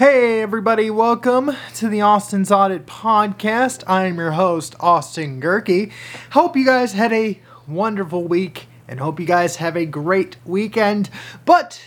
Hey, 0.00 0.40
everybody, 0.40 0.88
welcome 0.88 1.54
to 1.74 1.86
the 1.86 2.00
Austin's 2.00 2.50
Audit 2.50 2.86
Podcast. 2.86 3.84
I'm 3.86 4.16
your 4.16 4.30
host, 4.30 4.74
Austin 4.80 5.42
Gehrke. 5.42 5.92
Hope 6.30 6.56
you 6.56 6.64
guys 6.64 6.94
had 6.94 7.12
a 7.12 7.38
wonderful 7.68 8.24
week 8.24 8.66
and 8.88 8.98
hope 8.98 9.20
you 9.20 9.26
guys 9.26 9.56
have 9.56 9.76
a 9.76 9.84
great 9.84 10.38
weekend. 10.46 11.10
But 11.44 11.82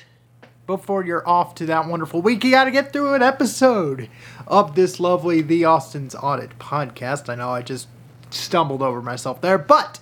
before 0.68 1.04
you're 1.04 1.28
off 1.28 1.56
to 1.56 1.66
that 1.66 1.88
wonderful 1.88 2.22
week, 2.22 2.44
you 2.44 2.52
got 2.52 2.66
to 2.66 2.72
get 2.72 2.94
through 2.94 3.16
an 3.16 3.24
episode 3.24 4.08
of 4.46 4.76
this 4.76 5.00
lovely 5.00 5.42
The 5.42 5.66
Austin's 5.66 6.14
Audit 6.14 6.60
Podcast. 6.60 7.30
I 7.30 7.34
know 7.34 7.50
I 7.50 7.64
just 7.64 7.88
stumbled 8.30 8.84
over 8.84 9.02
myself 9.02 9.42
there, 9.42 9.58
but 9.58 10.00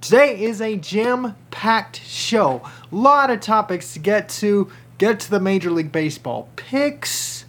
today 0.00 0.40
is 0.40 0.60
a 0.60 0.76
jam 0.76 1.34
packed 1.50 2.00
show. 2.04 2.62
A 2.92 2.94
lot 2.94 3.28
of 3.28 3.40
topics 3.40 3.92
to 3.94 3.98
get 3.98 4.28
to. 4.28 4.70
Get 4.98 5.18
to 5.20 5.30
the 5.30 5.40
Major 5.40 5.70
League 5.70 5.92
Baseball 5.92 6.50
picks 6.56 7.39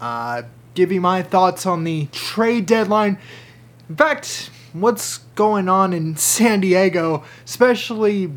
uh, 0.00 0.42
give 0.74 0.92
you 0.92 1.00
my 1.00 1.22
thoughts 1.22 1.66
on 1.66 1.84
the 1.84 2.06
trade 2.12 2.66
deadline. 2.66 3.18
In 3.88 3.96
fact, 3.96 4.50
what's 4.72 5.18
going 5.34 5.68
on 5.68 5.92
in 5.92 6.16
San 6.18 6.60
Diego, 6.60 7.24
especially, 7.44 8.32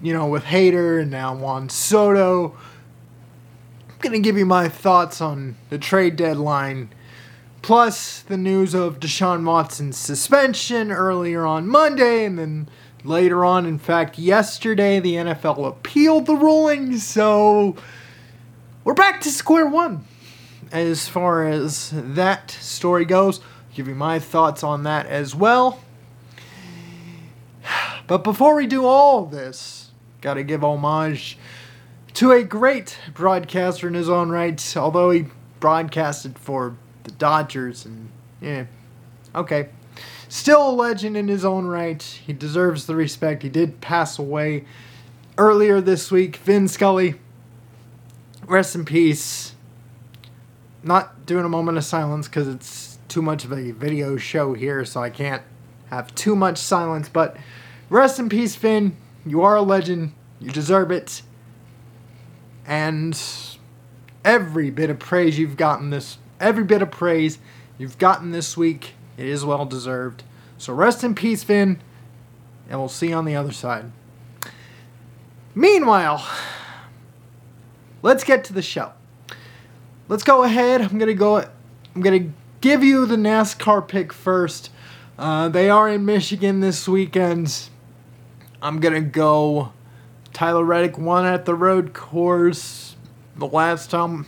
you 0.00 0.12
know, 0.12 0.26
with 0.26 0.44
Hader 0.44 1.00
and 1.00 1.10
now 1.10 1.34
Juan 1.34 1.68
Soto. 1.68 2.56
I'm 3.88 3.98
going 4.00 4.12
to 4.14 4.26
give 4.26 4.38
you 4.38 4.46
my 4.46 4.68
thoughts 4.68 5.20
on 5.20 5.56
the 5.68 5.78
trade 5.78 6.16
deadline, 6.16 6.88
plus 7.60 8.22
the 8.22 8.38
news 8.38 8.72
of 8.72 8.98
Deshaun 8.98 9.44
Watson's 9.44 9.98
suspension 9.98 10.90
earlier 10.90 11.44
on 11.44 11.68
Monday, 11.68 12.24
and 12.24 12.38
then 12.38 12.68
later 13.04 13.44
on, 13.44 13.66
in 13.66 13.78
fact, 13.78 14.18
yesterday, 14.18 15.00
the 15.00 15.16
NFL 15.16 15.68
appealed 15.68 16.24
the 16.24 16.36
ruling, 16.36 16.96
so 16.96 17.76
we're 18.84 18.94
back 18.94 19.20
to 19.20 19.30
square 19.30 19.66
one 19.66 20.06
as 20.72 21.08
far 21.08 21.46
as 21.46 21.90
that 21.94 22.50
story 22.50 23.04
goes. 23.04 23.40
give 23.74 23.88
you 23.88 23.94
my 23.94 24.18
thoughts 24.18 24.62
on 24.62 24.82
that 24.84 25.06
as 25.06 25.34
well. 25.34 25.80
But 28.06 28.24
before 28.24 28.56
we 28.56 28.66
do 28.66 28.86
all 28.86 29.24
this, 29.24 29.90
gotta 30.20 30.42
give 30.42 30.64
homage 30.64 31.38
to 32.14 32.32
a 32.32 32.42
great 32.42 32.98
broadcaster 33.14 33.86
in 33.86 33.94
his 33.94 34.08
own 34.08 34.30
right, 34.30 34.76
although 34.76 35.10
he 35.10 35.26
broadcasted 35.60 36.38
for 36.38 36.76
the 37.04 37.12
Dodgers 37.12 37.84
and 37.84 38.10
yeah, 38.40 38.64
okay. 39.34 39.68
Still 40.28 40.70
a 40.70 40.72
legend 40.72 41.16
in 41.16 41.28
his 41.28 41.44
own 41.44 41.66
right. 41.66 42.02
He 42.02 42.32
deserves 42.32 42.86
the 42.86 42.96
respect. 42.96 43.42
He 43.42 43.48
did 43.48 43.80
pass 43.80 44.18
away 44.18 44.64
earlier 45.36 45.80
this 45.80 46.10
week. 46.10 46.36
Vin 46.36 46.68
Scully, 46.68 47.14
rest 48.46 48.74
in 48.74 48.84
peace 48.84 49.54
not 50.82 51.26
doing 51.26 51.44
a 51.44 51.48
moment 51.48 51.78
of 51.78 51.84
silence 51.84 52.28
because 52.28 52.48
it's 52.48 52.98
too 53.08 53.22
much 53.22 53.44
of 53.44 53.52
a 53.52 53.72
video 53.72 54.16
show 54.16 54.54
here, 54.54 54.84
so 54.84 55.02
I 55.02 55.10
can't 55.10 55.42
have 55.90 56.14
too 56.14 56.36
much 56.36 56.58
silence. 56.58 57.08
But 57.08 57.36
rest 57.88 58.18
in 58.18 58.28
peace, 58.28 58.56
Vin. 58.56 58.96
You 59.26 59.42
are 59.42 59.56
a 59.56 59.62
legend. 59.62 60.12
You 60.38 60.50
deserve 60.50 60.90
it. 60.90 61.22
And 62.66 63.20
every 64.24 64.70
bit 64.70 64.90
of 64.90 64.98
praise 64.98 65.38
you've 65.38 65.56
gotten 65.56 65.90
this, 65.90 66.18
every 66.38 66.64
bit 66.64 66.82
of 66.82 66.90
praise 66.90 67.38
you've 67.78 67.98
gotten 67.98 68.30
this 68.30 68.56
week, 68.56 68.94
it 69.16 69.26
is 69.26 69.44
well 69.44 69.66
deserved. 69.66 70.22
So 70.56 70.72
rest 70.72 71.02
in 71.02 71.14
peace, 71.14 71.42
Vin. 71.42 71.80
And 72.68 72.78
we'll 72.78 72.88
see 72.88 73.08
you 73.08 73.14
on 73.14 73.24
the 73.24 73.34
other 73.34 73.52
side. 73.52 73.90
Meanwhile, 75.54 76.24
let's 78.02 78.22
get 78.22 78.44
to 78.44 78.52
the 78.52 78.62
show 78.62 78.92
let's 80.10 80.24
go 80.24 80.42
ahead. 80.42 80.82
I'm 80.82 80.98
gonna 80.98 81.14
go. 81.14 81.36
I'm 81.94 82.02
gonna 82.02 82.26
give 82.60 82.84
you 82.84 83.06
the 83.06 83.16
NASCAR 83.16 83.86
pick 83.86 84.12
first. 84.12 84.70
Uh, 85.16 85.48
they 85.48 85.70
are 85.70 85.88
in 85.88 86.04
Michigan 86.04 86.60
this 86.60 86.86
weekend. 86.86 87.68
I'm 88.60 88.80
gonna 88.80 89.00
go. 89.00 89.72
Tyler 90.32 90.64
Reddick 90.64 90.98
won 90.98 91.24
at 91.24 91.44
the 91.44 91.54
road 91.54 91.94
course 91.94 92.96
the 93.36 93.46
last 93.46 93.90
time. 93.90 94.26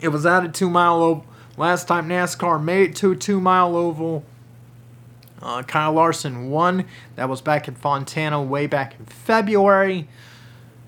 It 0.00 0.08
was 0.08 0.26
at 0.26 0.44
a 0.44 0.48
two 0.48 0.70
mile 0.70 1.02
oval. 1.02 1.26
Last 1.56 1.88
time 1.88 2.08
NASCAR 2.08 2.62
made 2.62 2.90
it 2.90 2.96
to 2.96 3.12
a 3.12 3.16
two 3.16 3.40
mile 3.40 3.74
oval. 3.74 4.24
Uh, 5.40 5.62
Kyle 5.62 5.92
Larson 5.92 6.50
won. 6.50 6.84
That 7.14 7.28
was 7.28 7.40
back 7.40 7.66
in 7.66 7.74
Fontana 7.74 8.42
way 8.42 8.66
back 8.66 8.98
in 8.98 9.06
February. 9.06 10.08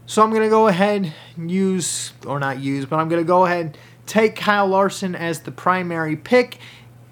So 0.09 0.23
I'm 0.23 0.31
going 0.31 0.43
to 0.43 0.49
go 0.49 0.69
ahead 0.69 1.13
and 1.37 1.51
use, 1.51 2.15
or 2.27 2.41
not 2.41 2.61
use, 2.61 2.87
but 2.87 2.97
I'm 2.97 3.11
going 3.11 3.21
to 3.21 3.27
go 3.27 3.45
ahead 3.45 3.77
take 4.09 4.35
Kyle 4.35 4.67
Larson 4.67 5.15
as 5.15 5.41
the 5.41 5.53
primary 5.53 6.17
pick. 6.17 6.59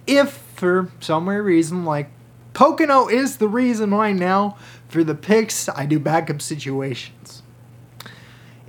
If 0.07 0.33
for 0.33 0.91
some 1.01 1.29
reason, 1.29 1.85
like 1.85 2.11
Pocono 2.55 3.09
is 3.09 3.37
the 3.37 3.49
reason 3.49 3.91
why 3.91 4.13
now 4.13 4.57
for 4.89 5.05
the 5.05 5.15
picks, 5.15 5.69
I 5.69 5.85
do 5.87 5.99
backup 5.99 6.41
situations. 6.41 7.43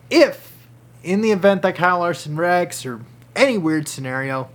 If, 0.09 0.67
in 1.03 1.21
the 1.21 1.31
event 1.31 1.61
that 1.61 1.75
Kyle 1.75 1.99
Larson 1.99 2.35
wrecks 2.37 2.85
or 2.85 3.01
any 3.35 3.57
weird 3.57 3.87
scenario, 3.87 4.49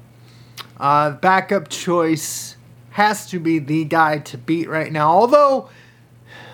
uh, 0.78 1.12
backup 1.12 1.68
choice 1.68 2.56
has 2.90 3.26
to 3.30 3.40
be 3.40 3.58
the 3.58 3.84
guy 3.84 4.18
to 4.18 4.36
beat 4.36 4.68
right 4.68 4.92
now. 4.92 5.10
Although 5.10 5.70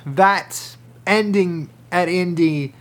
that 0.07 0.77
ending 1.07 1.71
at 1.91 2.09
Indy 2.09 2.75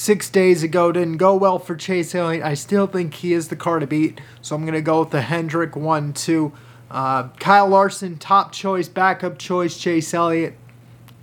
six 0.00 0.30
days 0.30 0.62
ago 0.62 0.92
didn't 0.92 1.18
go 1.18 1.36
well 1.36 1.58
for 1.58 1.76
Chase 1.76 2.14
Elliott. 2.14 2.42
I 2.42 2.54
still 2.54 2.86
think 2.86 3.14
he 3.14 3.34
is 3.34 3.48
the 3.48 3.56
car 3.56 3.78
to 3.78 3.86
beat, 3.86 4.18
so 4.40 4.56
I'm 4.56 4.62
going 4.62 4.72
to 4.72 4.80
go 4.80 5.00
with 5.00 5.10
the 5.10 5.20
Hendrick 5.20 5.76
1 5.76 6.14
2. 6.14 6.52
Uh, 6.90 7.28
Kyle 7.38 7.68
Larson, 7.68 8.18
top 8.18 8.52
choice, 8.52 8.88
backup 8.88 9.38
choice, 9.38 9.78
Chase 9.78 10.12
Elliott, 10.14 10.54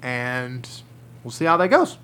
and 0.01 0.69
we'll 1.23 1.31
see 1.31 1.45
how 1.45 1.57
that 1.57 1.69
goes. 1.69 1.97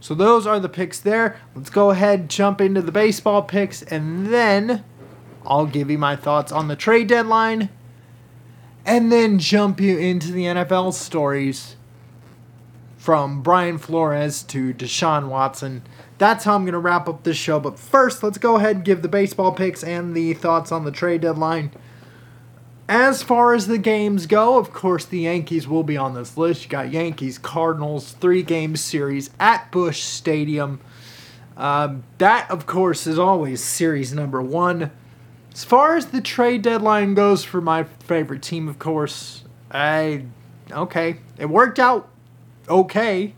So 0.00 0.14
those 0.14 0.46
are 0.46 0.58
the 0.58 0.68
picks 0.68 0.98
there. 0.98 1.38
Let's 1.54 1.70
go 1.70 1.90
ahead, 1.90 2.28
jump 2.28 2.60
into 2.60 2.82
the 2.82 2.92
baseball 2.92 3.42
picks, 3.42 3.82
and 3.82 4.26
then 4.26 4.84
I'll 5.46 5.66
give 5.66 5.90
you 5.90 5.98
my 5.98 6.16
thoughts 6.16 6.50
on 6.50 6.68
the 6.68 6.76
trade 6.76 7.06
deadline, 7.06 7.70
and 8.84 9.12
then 9.12 9.38
jump 9.38 9.80
you 9.80 9.96
into 9.96 10.32
the 10.32 10.44
NFL 10.44 10.92
stories 10.92 11.76
from 13.00 13.40
Brian 13.40 13.78
Flores 13.78 14.42
to 14.42 14.74
Deshaun 14.74 15.28
Watson. 15.28 15.82
That's 16.18 16.44
how 16.44 16.54
I'm 16.54 16.64
going 16.64 16.74
to 16.74 16.78
wrap 16.78 17.08
up 17.08 17.22
this 17.22 17.38
show. 17.38 17.58
But 17.58 17.78
first, 17.78 18.22
let's 18.22 18.36
go 18.36 18.56
ahead 18.56 18.76
and 18.76 18.84
give 18.84 19.00
the 19.00 19.08
baseball 19.08 19.52
picks 19.52 19.82
and 19.82 20.14
the 20.14 20.34
thoughts 20.34 20.70
on 20.70 20.84
the 20.84 20.92
trade 20.92 21.22
deadline. 21.22 21.72
As 22.90 23.22
far 23.22 23.54
as 23.54 23.68
the 23.68 23.78
games 23.78 24.26
go, 24.26 24.58
of 24.58 24.74
course, 24.74 25.06
the 25.06 25.20
Yankees 25.20 25.66
will 25.66 25.82
be 25.82 25.96
on 25.96 26.12
this 26.12 26.36
list. 26.36 26.64
You 26.64 26.68
got 26.68 26.92
Yankees, 26.92 27.38
Cardinals, 27.38 28.12
three 28.12 28.42
game 28.42 28.76
series 28.76 29.30
at 29.40 29.72
Busch 29.72 30.02
Stadium. 30.02 30.78
Um, 31.56 32.04
that, 32.18 32.50
of 32.50 32.66
course, 32.66 33.06
is 33.06 33.18
always 33.18 33.64
series 33.64 34.12
number 34.12 34.42
one. 34.42 34.90
As 35.54 35.64
far 35.64 35.96
as 35.96 36.06
the 36.06 36.20
trade 36.20 36.60
deadline 36.60 37.14
goes 37.14 37.44
for 37.44 37.62
my 37.62 37.84
favorite 37.84 38.42
team, 38.42 38.68
of 38.68 38.78
course, 38.78 39.44
I 39.70 40.26
okay, 40.70 41.16
it 41.38 41.48
worked 41.48 41.78
out 41.78 42.10
okay. 42.68 43.34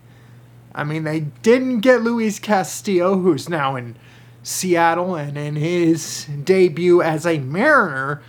I 0.75 0.84
mean, 0.84 1.05
they 1.05 1.21
didn't 1.21 1.81
get 1.81 2.03
Luis 2.03 2.38
Castillo, 2.38 3.19
who's 3.19 3.49
now 3.49 3.77
in 3.77 3.97
Seattle, 4.43 5.15
and 5.15 5.37
in 5.37 5.56
his 5.56 6.27
debut 6.44 7.03
as 7.03 7.27
a 7.27 7.38
Mariner, 7.38 8.22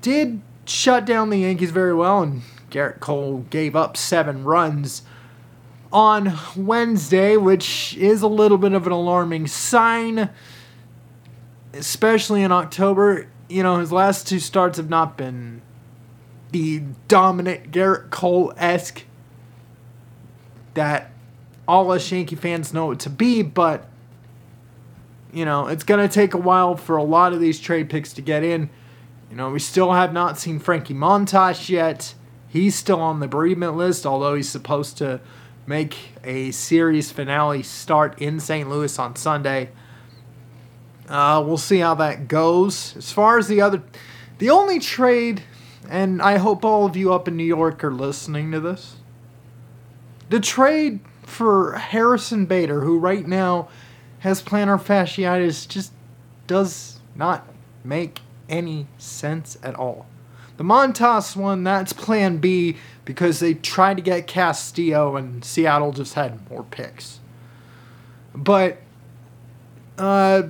did 0.00 0.40
shut 0.64 1.04
down 1.04 1.30
the 1.30 1.38
Yankees 1.38 1.70
very 1.70 1.94
well, 1.94 2.22
and 2.22 2.42
Gerrit 2.70 3.00
Cole 3.00 3.44
gave 3.50 3.74
up 3.74 3.96
seven 3.96 4.44
runs 4.44 5.02
on 5.92 6.38
Wednesday, 6.56 7.36
which 7.36 7.96
is 7.96 8.22
a 8.22 8.28
little 8.28 8.58
bit 8.58 8.72
of 8.72 8.86
an 8.86 8.92
alarming 8.92 9.48
sign, 9.48 10.30
especially 11.72 12.42
in 12.42 12.52
October. 12.52 13.28
You 13.48 13.64
know, 13.64 13.78
his 13.78 13.90
last 13.90 14.28
two 14.28 14.38
starts 14.38 14.76
have 14.76 14.88
not 14.88 15.18
been 15.18 15.62
the 16.52 16.82
dominant 17.08 17.72
Gerrit 17.72 18.10
Cole 18.10 18.52
esque 18.56 19.04
that 20.74 21.10
all 21.66 21.90
us 21.90 22.10
Yankee 22.10 22.36
fans 22.36 22.72
know 22.72 22.90
it 22.90 23.00
to 23.00 23.10
be, 23.10 23.42
but 23.42 23.86
you 25.32 25.44
know, 25.44 25.68
it's 25.68 25.84
going 25.84 26.06
to 26.06 26.12
take 26.12 26.34
a 26.34 26.38
while 26.38 26.76
for 26.76 26.96
a 26.96 27.02
lot 27.02 27.32
of 27.32 27.40
these 27.40 27.60
trade 27.60 27.88
picks 27.88 28.12
to 28.14 28.22
get 28.22 28.42
in. 28.42 28.70
You 29.30 29.36
know, 29.36 29.50
we 29.50 29.60
still 29.60 29.92
have 29.92 30.12
not 30.12 30.38
seen 30.38 30.58
Frankie 30.58 30.94
Montas 30.94 31.68
yet. 31.68 32.14
He's 32.48 32.74
still 32.74 33.00
on 33.00 33.20
the 33.20 33.28
bereavement 33.28 33.76
list, 33.76 34.04
although 34.04 34.34
he's 34.34 34.48
supposed 34.48 34.98
to 34.98 35.20
make 35.66 35.96
a 36.24 36.50
series 36.50 37.12
finale 37.12 37.62
start 37.62 38.20
in 38.20 38.40
St. 38.40 38.68
Louis 38.68 38.98
on 38.98 39.14
Sunday. 39.14 39.70
Uh, 41.08 41.42
we'll 41.46 41.58
see 41.58 41.78
how 41.78 41.94
that 41.94 42.26
goes. 42.26 42.96
As 42.96 43.12
far 43.12 43.38
as 43.38 43.46
the 43.46 43.60
other, 43.60 43.82
the 44.38 44.50
only 44.50 44.80
trade, 44.80 45.42
and 45.88 46.20
I 46.20 46.38
hope 46.38 46.64
all 46.64 46.86
of 46.86 46.96
you 46.96 47.12
up 47.12 47.28
in 47.28 47.36
New 47.36 47.44
York 47.44 47.84
are 47.84 47.92
listening 47.92 48.50
to 48.50 48.58
this. 48.58 48.96
The 50.30 50.40
trade 50.40 51.00
for 51.22 51.72
Harrison 51.72 52.46
Bader, 52.46 52.80
who 52.80 52.98
right 52.98 53.26
now 53.26 53.68
has 54.20 54.42
plantar 54.42 54.80
fasciitis, 54.80 55.68
just 55.68 55.92
does 56.46 57.00
not 57.14 57.46
make 57.84 58.20
any 58.48 58.86
sense 58.96 59.58
at 59.62 59.74
all. 59.74 60.06
The 60.56 60.64
Montas 60.64 61.36
one, 61.36 61.64
that's 61.64 61.92
plan 61.92 62.38
B 62.38 62.76
because 63.04 63.40
they 63.40 63.54
tried 63.54 63.96
to 63.96 64.02
get 64.02 64.26
Castillo 64.26 65.16
and 65.16 65.44
Seattle 65.44 65.92
just 65.92 66.14
had 66.14 66.48
more 66.50 66.64
picks. 66.64 67.20
But 68.34 68.78
uh 69.98 70.42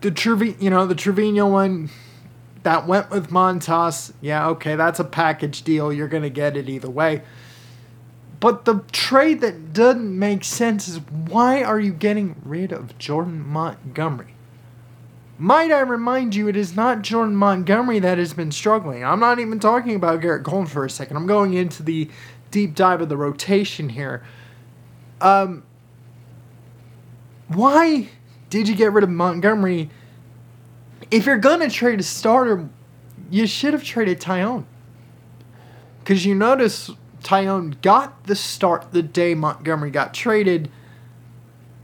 the 0.00 0.10
Trevino, 0.10 0.56
you 0.60 0.70
know, 0.70 0.86
the 0.86 0.94
Trevino 0.94 1.48
one 1.48 1.90
that 2.62 2.86
went 2.86 3.10
with 3.10 3.30
Montas. 3.30 4.12
Yeah, 4.20 4.48
okay, 4.50 4.76
that's 4.76 5.00
a 5.00 5.04
package 5.04 5.62
deal. 5.62 5.92
You're 5.92 6.08
going 6.08 6.22
to 6.22 6.30
get 6.30 6.56
it 6.56 6.68
either 6.68 6.90
way. 6.90 7.22
But 8.40 8.64
the 8.64 8.84
trade 8.92 9.40
that 9.40 9.72
doesn't 9.72 10.16
make 10.16 10.44
sense 10.44 10.86
is 10.86 11.00
why 11.10 11.62
are 11.62 11.80
you 11.80 11.92
getting 11.92 12.36
rid 12.44 12.72
of 12.72 12.96
Jordan 12.98 13.46
Montgomery? 13.46 14.34
Might 15.38 15.70
I 15.70 15.80
remind 15.80 16.34
you, 16.34 16.48
it 16.48 16.56
is 16.56 16.74
not 16.74 17.02
Jordan 17.02 17.36
Montgomery 17.36 18.00
that 18.00 18.18
has 18.18 18.34
been 18.34 18.50
struggling. 18.50 19.04
I'm 19.04 19.20
not 19.20 19.38
even 19.38 19.60
talking 19.60 19.94
about 19.94 20.20
Gerrit 20.20 20.44
Cole 20.44 20.66
for 20.66 20.84
a 20.84 20.90
second. 20.90 21.16
I'm 21.16 21.26
going 21.26 21.54
into 21.54 21.82
the 21.82 22.10
deep 22.50 22.74
dive 22.74 23.00
of 23.00 23.08
the 23.08 23.16
rotation 23.16 23.88
here. 23.88 24.24
Um, 25.20 25.62
why 27.48 28.08
did 28.50 28.68
you 28.68 28.74
get 28.74 28.92
rid 28.92 29.04
of 29.04 29.10
Montgomery? 29.10 29.90
If 31.10 31.26
you're 31.26 31.38
gonna 31.38 31.70
trade 31.70 32.00
a 32.00 32.02
starter, 32.04 32.68
you 33.30 33.46
should 33.46 33.72
have 33.72 33.84
traded 33.84 34.20
Taillon. 34.20 34.64
Because 36.00 36.24
you 36.24 36.34
notice 36.34 36.90
Taillon 37.28 37.80
got 37.82 38.24
the 38.24 38.34
start 38.34 38.90
the 38.92 39.02
day 39.02 39.34
Montgomery 39.34 39.90
got 39.90 40.14
traded, 40.14 40.70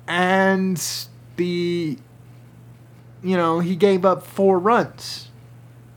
and 0.09 0.83
the 1.37 1.99
you 3.23 3.37
know, 3.37 3.61
he 3.61 3.77
gave 3.77 4.07
up 4.07 4.27
four 4.27 4.59
runs, 4.59 5.29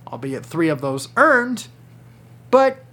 albeit 0.05 0.45
three 0.45 0.67
of 0.67 0.81
those 0.81 1.07
earned, 1.15 1.69
but 2.51 2.83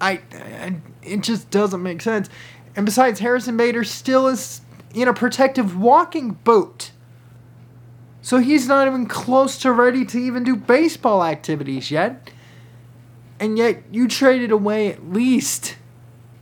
I, 0.00 0.22
I 0.32 0.76
it 1.02 1.20
just 1.20 1.50
doesn't 1.50 1.82
make 1.82 2.00
sense. 2.00 2.30
And 2.74 2.86
besides, 2.86 3.20
Harrison 3.20 3.58
Bader 3.58 3.84
still 3.84 4.28
is 4.28 4.62
in 4.94 5.08
a 5.08 5.12
protective 5.12 5.78
walking 5.78 6.38
boot. 6.42 6.92
So 8.22 8.38
he's 8.38 8.66
not 8.66 8.86
even 8.86 9.04
close 9.04 9.58
to 9.58 9.72
ready 9.72 10.06
to 10.06 10.18
even 10.18 10.42
do 10.42 10.56
baseball 10.56 11.22
activities 11.22 11.90
yet. 11.90 12.30
And 13.40 13.56
yet 13.56 13.82
you 13.90 14.06
traded 14.06 14.50
away 14.52 14.92
at 14.92 15.10
least 15.10 15.76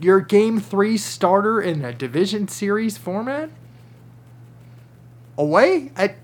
your 0.00 0.21
game 0.21 0.61
three 0.61 0.99
starter 0.99 1.61
in 1.61 1.85
a 1.85 1.93
division 1.93 2.49
series 2.49 2.99
format? 2.99 3.50
Away? 5.39 5.93
I 5.97 6.17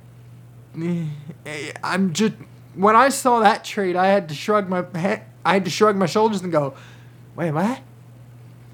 I'm 1.85 2.13
just 2.13 2.35
when 2.75 2.97
I 2.97 3.09
saw 3.09 3.39
that 3.39 3.63
trade 3.63 3.95
I 3.95 4.09
had 4.09 4.29
to 4.29 4.35
shrug 4.35 4.69
my 4.69 4.85
I 5.45 5.53
had 5.53 5.65
to 5.65 5.71
shrug 5.71 5.95
my 5.95 6.07
shoulders 6.07 6.43
and 6.43 6.51
go, 6.51 6.75
wait, 7.37 7.53
what? 7.53 7.81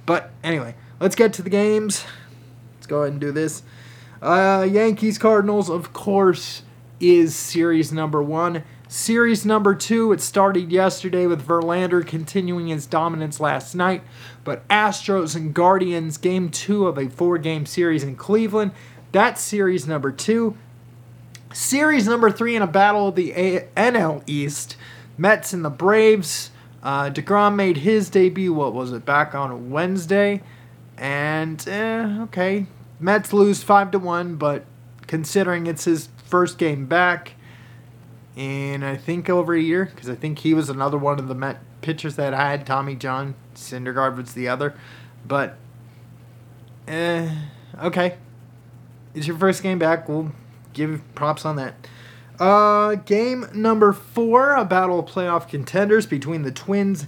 But 0.07 0.31
anyway, 0.43 0.75
let's 0.99 1.15
get 1.15 1.35
to 1.35 1.43
the 1.43 1.51
games 1.51 2.07
let's 2.81 2.87
go 2.87 3.03
ahead 3.03 3.13
and 3.13 3.21
do 3.21 3.31
this. 3.31 3.63
Uh, 4.23 4.67
Yankees 4.71 5.19
Cardinals, 5.19 5.69
of 5.69 5.93
course, 5.93 6.63
is 6.99 7.37
series 7.37 7.93
number 7.93 8.23
one. 8.23 8.65
Series 8.91 9.47
number 9.47 9.77
two, 9.77 10.11
it 10.11 10.21
started 10.21 10.73
yesterday 10.73 11.25
with 11.25 11.47
Verlander 11.47 12.05
continuing 12.05 12.67
his 12.67 12.87
dominance 12.87 13.39
last 13.39 13.73
night. 13.73 14.03
But 14.43 14.67
Astros 14.67 15.37
and 15.37 15.55
Guardians, 15.55 16.17
game 16.17 16.49
two 16.49 16.89
of 16.89 16.99
a 16.99 17.09
four 17.09 17.39
game 17.39 17.67
series 17.67 18.03
in 18.03 18.17
Cleveland. 18.17 18.73
That's 19.13 19.41
series 19.41 19.87
number 19.87 20.11
two. 20.11 20.57
Series 21.53 22.09
number 22.09 22.33
three 22.33 22.57
in 22.57 22.63
a 22.63 22.67
battle 22.67 23.07
of 23.07 23.15
the 23.15 23.31
a- 23.31 23.69
NL 23.77 24.25
East. 24.27 24.77
Mets 25.17 25.53
and 25.53 25.65
the 25.65 25.71
Braves. 25.71 26.51
Uh, 26.83 27.11
DeGrom 27.11 27.55
made 27.55 27.77
his 27.77 28.11
debut, 28.11 28.53
what 28.53 28.75
was 28.75 28.91
it, 28.91 29.05
back 29.05 29.37
on 29.37 29.71
Wednesday. 29.71 30.43
And, 30.99 31.65
eh, 31.69 32.23
okay, 32.23 32.67
Mets 32.99 33.33
lose 33.33 33.63
five 33.63 33.93
to 33.93 34.01
one, 34.01 34.35
but 34.35 34.65
considering 35.07 35.69
it's 35.69 35.85
his 35.85 36.09
first 36.27 36.59
game 36.59 36.87
back 36.87 37.35
in 38.41 38.83
I 38.83 38.97
think 38.97 39.29
over 39.29 39.55
a 39.55 39.61
year, 39.61 39.85
because 39.85 40.09
I 40.09 40.15
think 40.15 40.39
he 40.39 40.55
was 40.55 40.71
another 40.71 40.97
one 40.97 41.19
of 41.19 41.29
the 41.29 41.35
Met 41.35 41.61
pitchers 41.83 42.17
that 42.17 42.33
I 42.33 42.53
had. 42.53 42.67
Tommy 42.67 42.95
John 42.95 43.35
Syndergaard 43.55 44.17
was 44.17 44.33
the 44.33 44.49
other, 44.49 44.75
but 45.27 45.59
eh, 46.89 47.31
okay. 47.83 48.17
It's 49.15 49.27
your 49.27 49.37
first 49.37 49.63
game 49.63 49.79
back. 49.79 50.09
We'll 50.09 50.33
give 50.73 51.03
props 51.15 51.45
on 51.45 51.57
that. 51.57 51.75
Uh, 52.39 52.95
game 52.95 53.47
number 53.53 53.93
four, 53.93 54.53
a 54.53 54.65
battle 54.65 55.01
of 55.01 55.07
playoff 55.07 55.47
contenders 55.47 56.07
between 56.07 56.43
the 56.43 56.53
Twins 56.53 57.07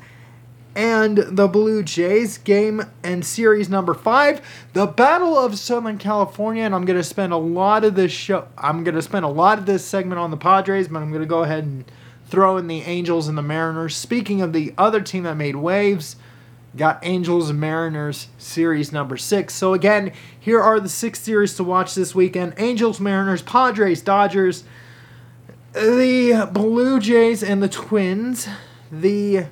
and 0.75 1.19
the 1.19 1.49
Blue 1.49 1.83
Jays. 1.83 2.39
Game 2.39 2.83
and 3.03 3.25
series 3.25 3.69
number 3.69 3.95
five, 3.95 4.41
the 4.73 4.87
Battle 4.87 5.39
of 5.39 5.59
Southern 5.59 5.99
California. 5.99 6.65
And 6.65 6.75
I'm 6.75 6.85
going 6.85 6.99
to 6.99 7.05
spend 7.05 7.33
a 7.33 7.37
lot 7.37 7.85
of 7.85 7.95
this 7.95 8.13
show, 8.13 8.47
I'm 8.57 8.85
going 8.85 8.95
to 8.95 9.03
spend 9.03 9.25
a 9.25 9.29
lot 9.29 9.59
of 9.59 9.67
this 9.67 9.85
segment 9.85 10.19
on 10.19 10.31
the 10.31 10.37
Padres, 10.37 10.89
but 10.89 11.03
I'm 11.03 11.11
going 11.11 11.23
to 11.23 11.29
go 11.29 11.43
ahead 11.43 11.65
and 11.65 11.85
throw 12.27 12.57
in 12.57 12.67
the 12.67 12.81
Angels 12.83 13.29
and 13.29 13.37
the 13.37 13.43
Mariners. 13.43 13.95
Speaking 13.95 14.41
of 14.41 14.53
the 14.53 14.73
other 14.79 15.01
team 15.01 15.25
that 15.25 15.37
made 15.37 15.57
waves, 15.57 16.17
got 16.77 16.99
Angels 17.03 17.51
and 17.51 17.61
Mariners 17.61 18.29
series 18.39 18.93
number 18.93 19.17
six. 19.17 19.55
So 19.55 19.75
again, 19.75 20.13
here 20.39 20.61
are 20.61 20.81
the 20.81 20.89
six 20.89 21.21
series 21.21 21.55
to 21.57 21.65
watch 21.65 21.95
this 21.95 22.15
weekend 22.15 22.55
Angels, 22.57 23.01
Mariners, 23.01 23.43
Padres, 23.43 24.01
Dodgers, 24.01 24.65
the 25.75 26.49
Blue 26.53 26.99
Jays, 26.99 27.43
and 27.43 27.63
the 27.63 27.69
Twins. 27.69 28.49
The 28.91 29.47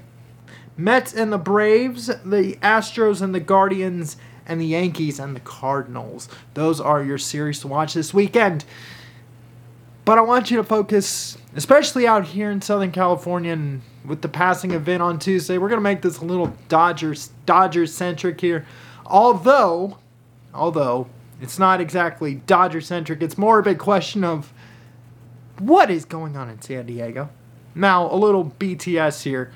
Mets 0.81 1.13
and 1.13 1.33
the 1.33 1.39
Braves, 1.39 2.07
the 2.07 2.57
Astros 2.63 3.21
and 3.21 3.35
the 3.35 3.41
Guardians, 3.41 4.17
and 4.47 4.61
the 4.61 4.67
Yankees 4.67 5.19
and 5.21 5.37
the 5.37 5.41
Cardinals. 5.41 6.29
Those 6.55 6.81
are 6.81 7.03
your 7.03 7.19
series 7.19 7.61
to 7.61 7.69
watch 7.69 7.95
this 7.95 8.15
weekend. 8.15 8.65
But 10.05 10.19
I 10.19 10.23
want 10.23 10.51
you 10.51 10.57
to 10.57 10.65
focus, 10.65 11.37
especially 11.55 12.07
out 12.07 12.25
here 12.25 12.51
in 12.51 12.63
Southern 12.63 12.91
California 12.91 13.53
and 13.53 13.83
with 14.05 14.23
the 14.23 14.29
passing 14.29 14.73
event 14.73 15.03
on 15.03 15.19
Tuesday. 15.19 15.59
We're 15.59 15.69
going 15.69 15.79
to 15.79 15.83
make 15.83 16.03
this 16.03 16.19
a 16.19 16.25
little 16.25 16.57
Dodgers 16.69 17.31
Dodgers 17.47 17.95
centric 17.95 18.41
here. 18.41 18.67
Although, 19.07 19.99
although 20.55 21.09
it's 21.41 21.59
not 21.59 21.81
exactly 21.81 22.37
Dodger 22.47 22.81
centric, 22.81 23.23
it's 23.23 23.37
more 23.37 23.59
of 23.59 23.67
a 23.67 23.71
big 23.71 23.79
question 23.79 24.25
of 24.25 24.53
what 25.59 25.91
is 25.91 26.05
going 26.05 26.37
on 26.37 26.49
in 26.49 26.61
San 26.63 26.87
Diego. 26.87 27.29
Now, 27.75 28.13
a 28.13 28.17
little 28.17 28.53
BTS 28.59 29.23
here. 29.23 29.53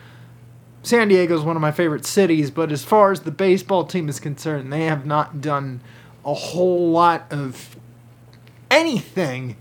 San 0.84 1.08
Diego 1.08 1.34
is 1.34 1.40
one 1.40 1.56
of 1.56 1.62
my 1.62 1.72
favorite 1.72 2.04
cities, 2.04 2.50
but 2.50 2.70
as 2.70 2.84
far 2.84 3.10
as 3.10 3.20
the 3.20 3.30
baseball 3.30 3.86
team 3.86 4.06
is 4.06 4.20
concerned, 4.20 4.70
they 4.70 4.84
have 4.84 5.06
not 5.06 5.40
done 5.40 5.80
a 6.26 6.34
whole 6.34 6.90
lot 6.90 7.24
of 7.30 7.74
anything 8.70 9.56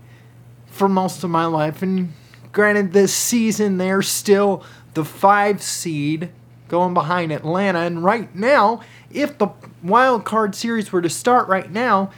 for 0.66 0.86
most 0.86 1.24
of 1.24 1.30
my 1.30 1.46
life. 1.46 1.80
And 1.80 2.12
granted, 2.52 2.92
this 2.92 3.14
season 3.14 3.78
they're 3.78 4.02
still 4.02 4.62
the 4.92 5.04
five 5.04 5.62
seed 5.62 6.28
going 6.68 6.92
behind 6.92 7.32
Atlanta. 7.32 7.78
And 7.78 8.04
right 8.04 8.34
now, 8.34 8.82
if 9.10 9.38
the 9.38 9.48
wild 9.82 10.26
card 10.26 10.54
series 10.54 10.92
were 10.92 11.00
to 11.00 11.10
start 11.10 11.48
right 11.48 11.70
now, 11.70 12.10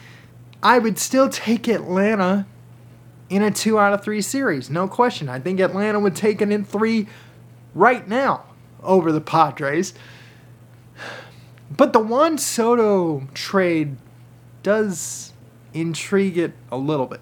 I 0.65 0.81
would 0.81 0.99
still 0.99 1.29
take 1.29 1.69
Atlanta 1.69 2.45
in 3.31 3.45
a 3.45 3.53
two 3.53 3.79
out 3.79 3.93
of 3.93 4.03
three 4.03 4.21
series. 4.21 4.69
No 4.69 4.89
question. 4.89 5.29
I 5.29 5.39
think 5.39 5.61
Atlanta 5.61 6.01
would 6.01 6.17
take 6.17 6.43
it 6.43 6.51
in 6.51 6.65
three 6.65 7.07
right 7.73 8.09
now 8.09 8.43
over 8.83 9.13
the 9.13 9.21
Padres. 9.21 9.95
But 11.71 11.93
the 11.93 11.99
Juan 11.99 12.39
Soto 12.39 13.27
trade 13.35 13.97
does 14.63 15.33
intrigue 15.75 16.39
it 16.39 16.55
a 16.71 16.77
little 16.77 17.07
bit. 17.07 17.21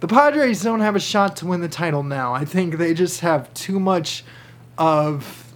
The 0.00 0.08
Padres 0.08 0.62
don't 0.62 0.80
have 0.80 0.96
a 0.96 1.00
shot 1.00 1.36
to 1.36 1.46
win 1.46 1.60
the 1.60 1.68
title 1.68 2.02
now. 2.02 2.34
I 2.34 2.44
think 2.44 2.76
they 2.76 2.92
just 2.92 3.20
have 3.20 3.52
too 3.54 3.80
much 3.80 4.24
of 4.76 5.52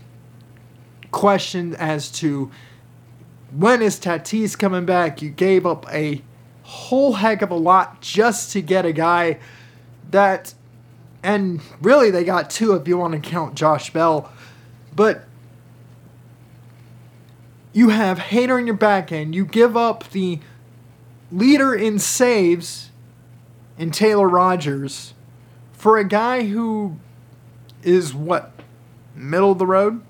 question 1.11 1.75
as 1.75 2.11
to 2.13 2.51
when 3.51 3.83
is 3.83 3.99
Tatis 3.99 4.59
coming 4.59 4.87
back. 4.87 5.21
You 5.21 5.31
gave 5.31 5.67
up 5.67 5.87
a 5.93 6.23
whole 6.63 7.15
heck 7.15 7.43
of 7.43 7.51
a 7.51 7.57
lot 7.57 8.01
just 8.01 8.53
to 8.53 8.63
get 8.63 8.85
a 8.87 8.93
guy 8.93 9.39
that, 10.11 10.55
and 11.23 11.61
really 11.83 12.11
they 12.11 12.25
got 12.25 12.51
two 12.51 12.75
if 12.75 12.87
you 12.87 12.97
want 12.97 13.15
to 13.15 13.21
count 13.21 13.55
Josh 13.55 13.93
Bell. 13.93 14.33
But 14.95 15.25
you 17.73 17.91
have 17.91 18.19
Hader 18.19 18.59
in 18.59 18.67
your 18.67 18.77
back 18.77 19.13
end. 19.13 19.35
You 19.35 19.45
give 19.45 19.77
up 19.77 20.11
the 20.11 20.41
leader 21.31 21.75
in 21.75 21.99
saves 21.99 22.91
in 23.77 23.91
Taylor 23.91 24.29
Rogers 24.29 25.15
for 25.73 25.99
a 25.99 26.05
guy 26.05 26.47
who 26.47 26.97
is 27.83 28.13
what 28.13 28.53
middle 29.15 29.53
of 29.53 29.59
the 29.59 29.67
road 29.67 30.03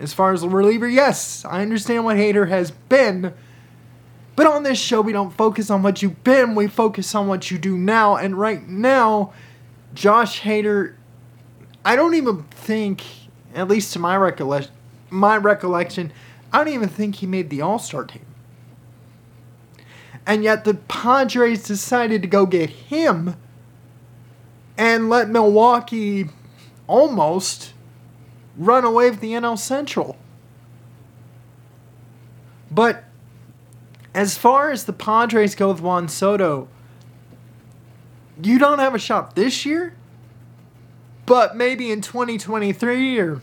as 0.00 0.12
far 0.12 0.32
as 0.32 0.40
the 0.40 0.48
reliever. 0.48 0.88
Yes, 0.88 1.44
I 1.44 1.62
understand 1.62 2.04
what 2.04 2.16
Hader 2.16 2.48
has 2.48 2.72
been, 2.72 3.32
But 4.36 4.46
on 4.46 4.64
this 4.64 4.78
show, 4.78 5.00
we 5.00 5.12
don't 5.12 5.32
focus 5.32 5.70
on 5.70 5.82
what 5.82 6.02
you've 6.02 6.24
been, 6.24 6.54
we 6.54 6.66
focus 6.66 7.14
on 7.14 7.28
what 7.28 7.50
you 7.50 7.58
do 7.58 7.76
now. 7.76 8.16
And 8.16 8.38
right 8.38 8.66
now, 8.66 9.32
Josh 9.94 10.40
Hader, 10.40 10.94
I 11.84 11.94
don't 11.96 12.14
even 12.14 12.42
think, 12.44 13.04
at 13.54 13.68
least 13.68 13.92
to 13.92 13.98
my 13.98 14.16
recollection, 14.16 14.72
my 15.10 15.36
recollection, 15.36 16.12
I 16.54 16.58
don't 16.58 16.72
even 16.72 16.88
think 16.88 17.16
he 17.16 17.26
made 17.26 17.50
the 17.50 17.62
All 17.62 17.80
Star 17.80 18.04
team. 18.04 18.24
And 20.24 20.44
yet 20.44 20.64
the 20.64 20.74
Padres 20.74 21.64
decided 21.64 22.22
to 22.22 22.28
go 22.28 22.46
get 22.46 22.70
him 22.70 23.34
and 24.78 25.10
let 25.10 25.28
Milwaukee 25.28 26.26
almost 26.86 27.72
run 28.56 28.84
away 28.84 29.10
with 29.10 29.18
the 29.18 29.32
NL 29.32 29.58
Central. 29.58 30.16
But 32.70 33.02
as 34.14 34.38
far 34.38 34.70
as 34.70 34.84
the 34.84 34.92
Padres 34.92 35.56
go 35.56 35.72
with 35.72 35.80
Juan 35.80 36.08
Soto, 36.08 36.68
you 38.40 38.60
don't 38.60 38.78
have 38.78 38.94
a 38.94 38.98
shot 39.00 39.34
this 39.34 39.66
year, 39.66 39.96
but 41.26 41.56
maybe 41.56 41.90
in 41.90 42.00
2023 42.00 43.18
or 43.18 43.42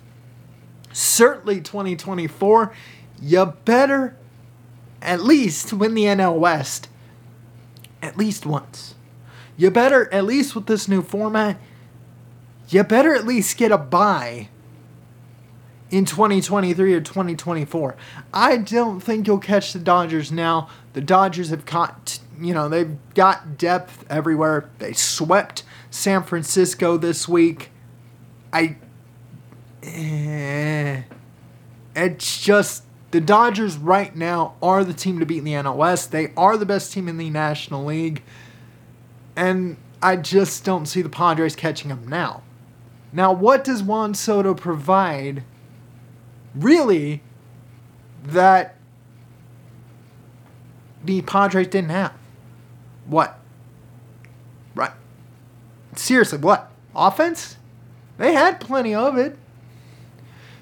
certainly 0.93 1.59
2024, 1.59 2.73
you 3.21 3.45
better 3.65 4.15
at 5.01 5.21
least 5.21 5.73
win 5.73 5.93
the 5.93 6.05
NL 6.05 6.37
West 6.37 6.87
at 8.01 8.17
least 8.17 8.45
once. 8.45 8.95
You 9.57 9.69
better, 9.69 10.11
at 10.13 10.25
least 10.25 10.55
with 10.55 10.65
this 10.65 10.87
new 10.87 11.01
format, 11.01 11.57
you 12.69 12.83
better 12.83 13.13
at 13.13 13.25
least 13.25 13.57
get 13.57 13.71
a 13.71 13.77
bye 13.77 14.49
in 15.91 16.05
2023 16.05 16.93
or 16.93 17.01
2024. 17.01 17.95
I 18.33 18.57
don't 18.57 19.01
think 19.01 19.27
you'll 19.27 19.37
catch 19.39 19.73
the 19.73 19.79
Dodgers 19.79 20.31
now. 20.31 20.69
The 20.93 21.01
Dodgers 21.01 21.49
have 21.49 21.65
caught, 21.65 22.19
you 22.39 22.53
know, 22.53 22.69
they've 22.69 22.97
got 23.13 23.57
depth 23.57 24.05
everywhere. 24.09 24.69
They 24.79 24.93
swept 24.93 25.63
San 25.89 26.23
Francisco 26.23 26.97
this 26.97 27.27
week. 27.27 27.71
I. 28.53 28.77
Eh, 29.83 31.01
it's 31.95 32.41
just. 32.41 32.83
The 33.11 33.21
Dodgers 33.21 33.77
right 33.77 34.15
now 34.15 34.55
are 34.61 34.83
the 34.83 34.93
team 34.93 35.19
to 35.19 35.25
beat 35.25 35.39
in 35.39 35.43
the 35.43 35.53
NL 35.53 35.75
West. 35.75 36.11
They 36.11 36.31
are 36.35 36.57
the 36.57 36.65
best 36.65 36.93
team 36.93 37.07
in 37.07 37.17
the 37.17 37.29
National 37.29 37.85
League. 37.85 38.23
And 39.35 39.77
I 40.01 40.15
just 40.15 40.63
don't 40.63 40.85
see 40.85 41.01
the 41.01 41.09
Padres 41.09 41.55
catching 41.55 41.89
them 41.89 42.07
now. 42.07 42.43
Now, 43.13 43.33
what 43.33 43.63
does 43.63 43.83
Juan 43.83 44.13
Soto 44.13 44.53
provide 44.53 45.43
really 46.55 47.21
that 48.23 48.75
the 51.03 51.21
Padres 51.21 51.67
didn't 51.67 51.89
have. 51.89 52.13
What? 53.05 53.39
Right. 54.75 54.91
Seriously, 55.95 56.37
what? 56.37 56.71
Offense? 56.95 57.57
They 58.17 58.33
had 58.33 58.59
plenty 58.59 58.93
of 58.93 59.17
it. 59.17 59.37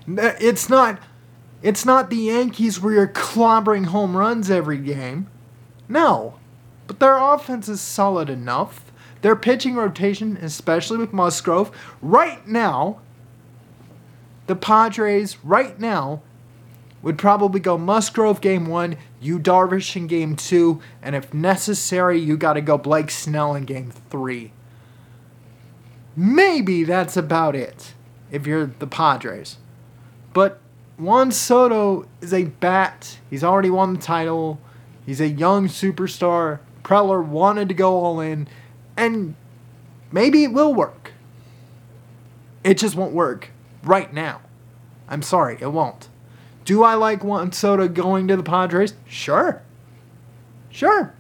It's 0.07 0.69
not 0.69 0.99
it's 1.61 1.85
not 1.85 2.09
the 2.09 2.15
Yankees 2.15 2.79
where 2.79 2.93
you're 2.93 3.07
clobbering 3.07 3.87
home 3.87 4.15
runs 4.15 4.49
every 4.49 4.77
game. 4.77 5.27
No. 5.87 6.35
But 6.87 6.99
their 6.99 7.17
offense 7.17 7.67
is 7.67 7.81
solid 7.81 8.29
enough. 8.29 8.91
Their 9.21 9.35
pitching 9.35 9.75
rotation, 9.75 10.37
especially 10.37 10.97
with 10.97 11.13
Musgrove, 11.13 11.71
right 12.01 12.47
now 12.47 13.01
the 14.49 14.55
Padres 14.55 15.37
right 15.43 15.79
now 15.79 16.23
would 17.03 17.19
probably 17.19 17.59
go 17.59 17.77
Musgrove 17.77 18.41
game 18.41 18.65
one, 18.65 18.97
you 19.21 19.37
Darvish 19.37 19.95
in 19.95 20.07
game 20.07 20.35
two, 20.35 20.81
and 21.03 21.15
if 21.15 21.31
necessary, 21.33 22.19
you 22.19 22.35
got 22.35 22.53
to 22.53 22.61
go 22.61 22.75
Blake 22.75 23.11
Snell 23.11 23.53
in 23.53 23.65
game 23.65 23.91
three. 23.91 24.51
Maybe 26.15 26.83
that's 26.83 27.15
about 27.15 27.55
it 27.55 27.93
if 28.31 28.47
you're 28.47 28.65
the 28.79 28.87
Padres. 28.87 29.57
But 30.33 30.59
Juan 30.99 31.31
Soto 31.31 32.05
is 32.19 32.33
a 32.33 32.43
bat. 32.43 33.19
He's 33.29 33.43
already 33.43 33.69
won 33.69 33.93
the 33.93 34.01
title. 34.01 34.59
He's 35.05 35.21
a 35.21 35.29
young 35.29 35.67
superstar. 35.67 36.59
Preller 36.83 37.25
wanted 37.25 37.69
to 37.69 37.73
go 37.73 37.93
all 37.93 38.19
in, 38.19 38.47
and 38.97 39.35
maybe 40.11 40.43
it 40.43 40.51
will 40.51 40.73
work. 40.73 41.13
It 42.63 42.77
just 42.77 42.95
won't 42.95 43.13
work 43.13 43.51
right 43.81 44.13
now. 44.13 44.41
I'm 45.07 45.21
sorry, 45.21 45.57
it 45.61 45.71
won't. 45.71 46.09
Do 46.65 46.83
I 46.83 46.95
like 46.95 47.23
Juan 47.23 47.53
Soto 47.53 47.87
going 47.87 48.27
to 48.27 48.35
the 48.35 48.43
Padres? 48.43 48.93
Sure. 49.07 49.61
Sure. 50.69 51.13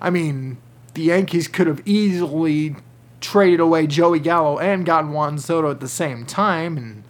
I 0.00 0.10
mean, 0.10 0.58
the 0.94 1.02
Yankees 1.02 1.46
could 1.46 1.68
have 1.68 1.86
easily 1.86 2.76
traded 3.20 3.60
away 3.60 3.86
Joey 3.86 4.18
Gallo 4.18 4.58
and 4.58 4.84
gotten 4.84 5.12
Juan 5.12 5.38
Soto 5.38 5.70
at 5.70 5.80
the 5.80 5.88
same 5.88 6.26
time, 6.26 6.76
and 6.76 7.04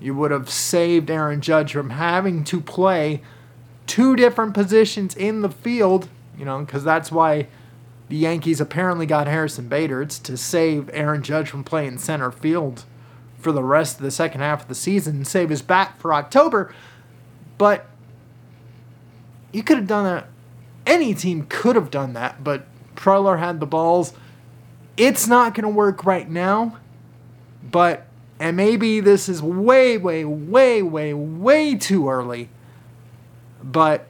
you 0.00 0.14
would 0.14 0.30
have 0.30 0.50
saved 0.50 1.10
Aaron 1.10 1.40
Judge 1.40 1.72
from 1.72 1.90
having 1.90 2.44
to 2.44 2.60
play 2.60 3.22
two 3.86 4.16
different 4.16 4.54
positions 4.54 5.14
in 5.16 5.42
the 5.42 5.50
field, 5.50 6.08
you 6.38 6.44
know, 6.44 6.60
because 6.60 6.84
that's 6.84 7.10
why 7.10 7.48
the 8.08 8.16
Yankees 8.16 8.60
apparently 8.60 9.06
got 9.06 9.26
Harrison 9.26 9.68
Bader. 9.68 10.02
It's 10.02 10.18
to 10.20 10.36
save 10.36 10.90
Aaron 10.92 11.22
Judge 11.22 11.50
from 11.50 11.64
playing 11.64 11.98
center 11.98 12.30
field 12.30 12.84
for 13.38 13.52
the 13.52 13.62
rest 13.62 13.96
of 13.96 14.02
the 14.02 14.10
second 14.10 14.40
half 14.40 14.62
of 14.62 14.68
the 14.68 14.74
season 14.74 15.16
and 15.16 15.26
save 15.26 15.50
his 15.50 15.62
bat 15.62 15.94
for 15.98 16.12
October. 16.12 16.74
But 17.56 17.86
you 19.52 19.62
could 19.62 19.78
have 19.78 19.86
done 19.86 20.04
that. 20.04 20.26
Any 20.86 21.14
team 21.14 21.46
could 21.48 21.76
have 21.76 21.90
done 21.90 22.14
that, 22.14 22.42
but 22.42 22.66
Preller 22.96 23.38
had 23.38 23.60
the 23.60 23.66
balls. 23.66 24.12
It's 24.96 25.26
not 25.26 25.54
going 25.54 25.64
to 25.64 25.68
work 25.68 26.04
right 26.04 26.28
now, 26.28 26.78
but, 27.62 28.07
and 28.40 28.56
maybe 28.56 29.00
this 29.00 29.28
is 29.28 29.42
way, 29.42 29.98
way, 29.98 30.24
way, 30.24 30.82
way, 30.82 31.14
way 31.14 31.74
too 31.74 32.08
early, 32.08 32.48
but 33.62 34.06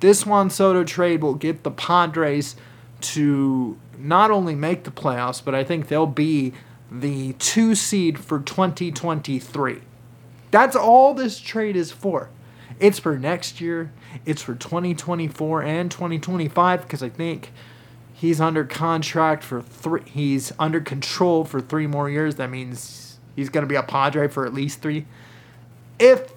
this 0.00 0.26
Juan 0.26 0.50
Soto 0.50 0.84
trade 0.84 1.22
will 1.22 1.34
get 1.34 1.62
the 1.62 1.70
Padres 1.70 2.56
to 3.00 3.76
not 3.98 4.30
only 4.30 4.54
make 4.54 4.84
the 4.84 4.90
playoffs, 4.90 5.44
but 5.44 5.54
I 5.54 5.64
think 5.64 5.88
they'll 5.88 6.06
be 6.06 6.52
the 6.90 7.34
two 7.34 7.74
seed 7.74 8.18
for 8.18 8.40
2023. 8.40 9.80
That's 10.50 10.76
all 10.76 11.14
this 11.14 11.38
trade 11.38 11.76
is 11.76 11.92
for. 11.92 12.30
It's 12.78 12.98
for 12.98 13.18
next 13.18 13.60
year, 13.60 13.92
it's 14.26 14.42
for 14.42 14.54
2024 14.54 15.62
and 15.62 15.90
2025 15.90 16.82
because 16.82 17.02
I 17.02 17.08
think 17.08 17.52
he's 18.12 18.40
under 18.40 18.64
contract 18.64 19.42
for 19.42 19.62
three 19.62 20.02
he's 20.06 20.52
under 20.58 20.80
control 20.80 21.44
for 21.44 21.60
3 21.60 21.86
more 21.86 22.10
years. 22.10 22.36
That 22.36 22.50
means 22.50 23.11
he's 23.36 23.48
going 23.48 23.62
to 23.62 23.68
be 23.68 23.74
a 23.74 23.82
Padre 23.82 24.28
for 24.28 24.46
at 24.46 24.54
least 24.54 24.82
3. 24.82 25.06
If 25.98 26.32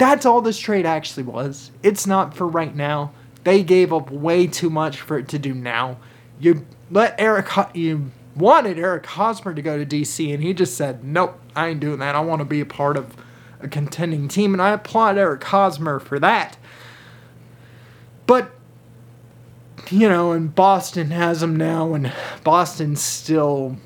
that's 0.00 0.24
all 0.24 0.40
this 0.40 0.58
trade 0.58 0.86
actually 0.86 1.24
was. 1.24 1.70
It's 1.82 2.06
not 2.06 2.34
for 2.34 2.48
right 2.48 2.74
now. 2.74 3.12
They 3.44 3.62
gave 3.62 3.92
up 3.92 4.10
way 4.10 4.46
too 4.46 4.70
much 4.70 4.98
for 4.98 5.18
it 5.18 5.28
to 5.28 5.38
do 5.38 5.52
now. 5.52 5.98
You 6.40 6.66
let 6.90 7.14
Eric 7.18 7.48
you 7.74 8.10
wanted 8.34 8.78
Eric 8.78 9.04
Hosmer 9.04 9.52
to 9.52 9.60
go 9.60 9.76
to 9.76 9.84
DC, 9.84 10.32
and 10.32 10.42
he 10.42 10.54
just 10.54 10.74
said, 10.74 11.04
"Nope, 11.04 11.38
I 11.54 11.68
ain't 11.68 11.80
doing 11.80 11.98
that. 11.98 12.14
I 12.14 12.20
want 12.20 12.40
to 12.40 12.46
be 12.46 12.60
a 12.60 12.66
part 12.66 12.96
of 12.96 13.14
a 13.60 13.68
contending 13.68 14.26
team," 14.26 14.54
and 14.54 14.62
I 14.62 14.70
applaud 14.70 15.18
Eric 15.18 15.44
Hosmer 15.44 16.00
for 16.00 16.18
that. 16.18 16.56
But 18.26 18.52
you 19.90 20.08
know, 20.08 20.32
and 20.32 20.54
Boston 20.54 21.10
has 21.10 21.42
him 21.42 21.56
now, 21.56 21.92
and 21.92 22.10
Boston's 22.42 23.02
still 23.02 23.76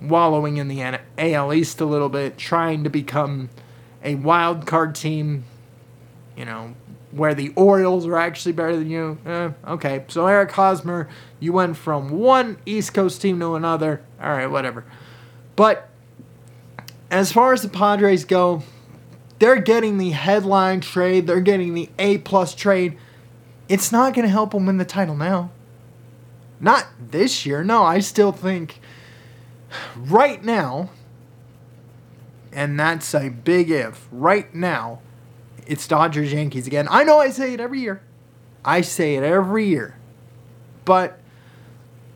wallowing 0.00 0.56
in 0.56 0.68
the 0.68 0.98
AL 1.18 1.52
East 1.52 1.80
a 1.80 1.84
little 1.84 2.08
bit, 2.08 2.38
trying 2.38 2.84
to 2.84 2.90
become 2.90 3.50
a 4.02 4.14
wild 4.16 4.66
card 4.66 4.94
team. 4.94 5.44
You 6.36 6.44
know, 6.46 6.74
where 7.10 7.34
the 7.34 7.52
Orioles 7.56 8.06
are 8.06 8.16
actually 8.16 8.52
better 8.52 8.76
than 8.76 8.90
you. 8.90 9.18
Eh, 9.26 9.50
okay, 9.66 10.04
so 10.08 10.26
Eric 10.26 10.52
Hosmer, 10.52 11.08
you 11.38 11.52
went 11.52 11.76
from 11.76 12.10
one 12.10 12.58
East 12.64 12.94
Coast 12.94 13.20
team 13.20 13.40
to 13.40 13.54
another. 13.54 14.02
All 14.22 14.30
right, 14.30 14.46
whatever. 14.46 14.84
But 15.56 15.88
as 17.10 17.32
far 17.32 17.52
as 17.52 17.62
the 17.62 17.68
Padres 17.68 18.24
go, 18.24 18.62
they're 19.38 19.60
getting 19.60 19.98
the 19.98 20.10
headline 20.10 20.80
trade. 20.80 21.26
They're 21.26 21.40
getting 21.40 21.74
the 21.74 21.88
A 21.98 22.18
plus 22.18 22.54
trade. 22.54 22.96
It's 23.68 23.90
not 23.90 24.14
going 24.14 24.26
to 24.26 24.30
help 24.30 24.52
them 24.52 24.66
win 24.66 24.78
the 24.78 24.84
title 24.84 25.16
now. 25.16 25.50
Not 26.60 26.86
this 27.00 27.46
year. 27.46 27.64
No, 27.64 27.84
I 27.84 28.00
still 28.00 28.32
think 28.32 28.80
right 29.96 30.44
now, 30.44 30.90
and 32.52 32.78
that's 32.78 33.14
a 33.14 33.28
big 33.28 33.70
if. 33.70 34.08
Right 34.10 34.54
now, 34.54 35.00
it's 35.66 35.86
Dodgers 35.86 36.32
Yankees 36.32 36.66
again. 36.66 36.88
I 36.90 37.04
know 37.04 37.18
I 37.18 37.30
say 37.30 37.54
it 37.54 37.60
every 37.60 37.80
year. 37.80 38.02
I 38.64 38.80
say 38.80 39.16
it 39.16 39.22
every 39.22 39.66
year. 39.66 39.96
But 40.84 41.20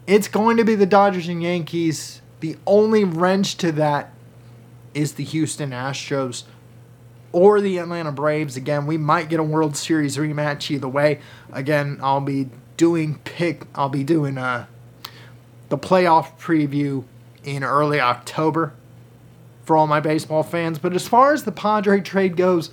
it's 0.06 0.28
going 0.28 0.56
to 0.56 0.64
be 0.64 0.74
the 0.74 0.86
Dodgers 0.86 1.28
and 1.28 1.42
Yankees. 1.42 2.20
The 2.40 2.56
only 2.66 3.04
wrench 3.04 3.56
to 3.58 3.72
that 3.72 4.12
is 4.92 5.14
the 5.14 5.24
Houston 5.24 5.70
Astros. 5.70 6.44
or 7.32 7.60
the 7.60 7.78
Atlanta 7.78 8.12
Braves. 8.12 8.56
Again, 8.56 8.86
we 8.86 8.96
might 8.96 9.28
get 9.28 9.40
a 9.40 9.42
World 9.42 9.76
Series 9.76 10.16
rematch 10.16 10.70
either 10.70 10.86
way. 10.88 11.20
Again, 11.52 11.98
I'll 12.00 12.20
be 12.20 12.48
doing 12.76 13.18
pick. 13.24 13.64
I'll 13.74 13.88
be 13.88 14.04
doing 14.04 14.38
uh, 14.38 14.66
the 15.68 15.76
playoff 15.76 16.38
preview 16.38 17.04
in 17.44 17.62
early 17.64 18.00
October 18.00 18.72
for 19.64 19.76
all 19.76 19.86
my 19.86 20.00
baseball 20.00 20.42
fans. 20.42 20.78
But 20.78 20.94
as 20.94 21.08
far 21.08 21.32
as 21.32 21.44
the 21.44 21.52
Padre 21.52 22.00
trade 22.00 22.36
goes, 22.36 22.70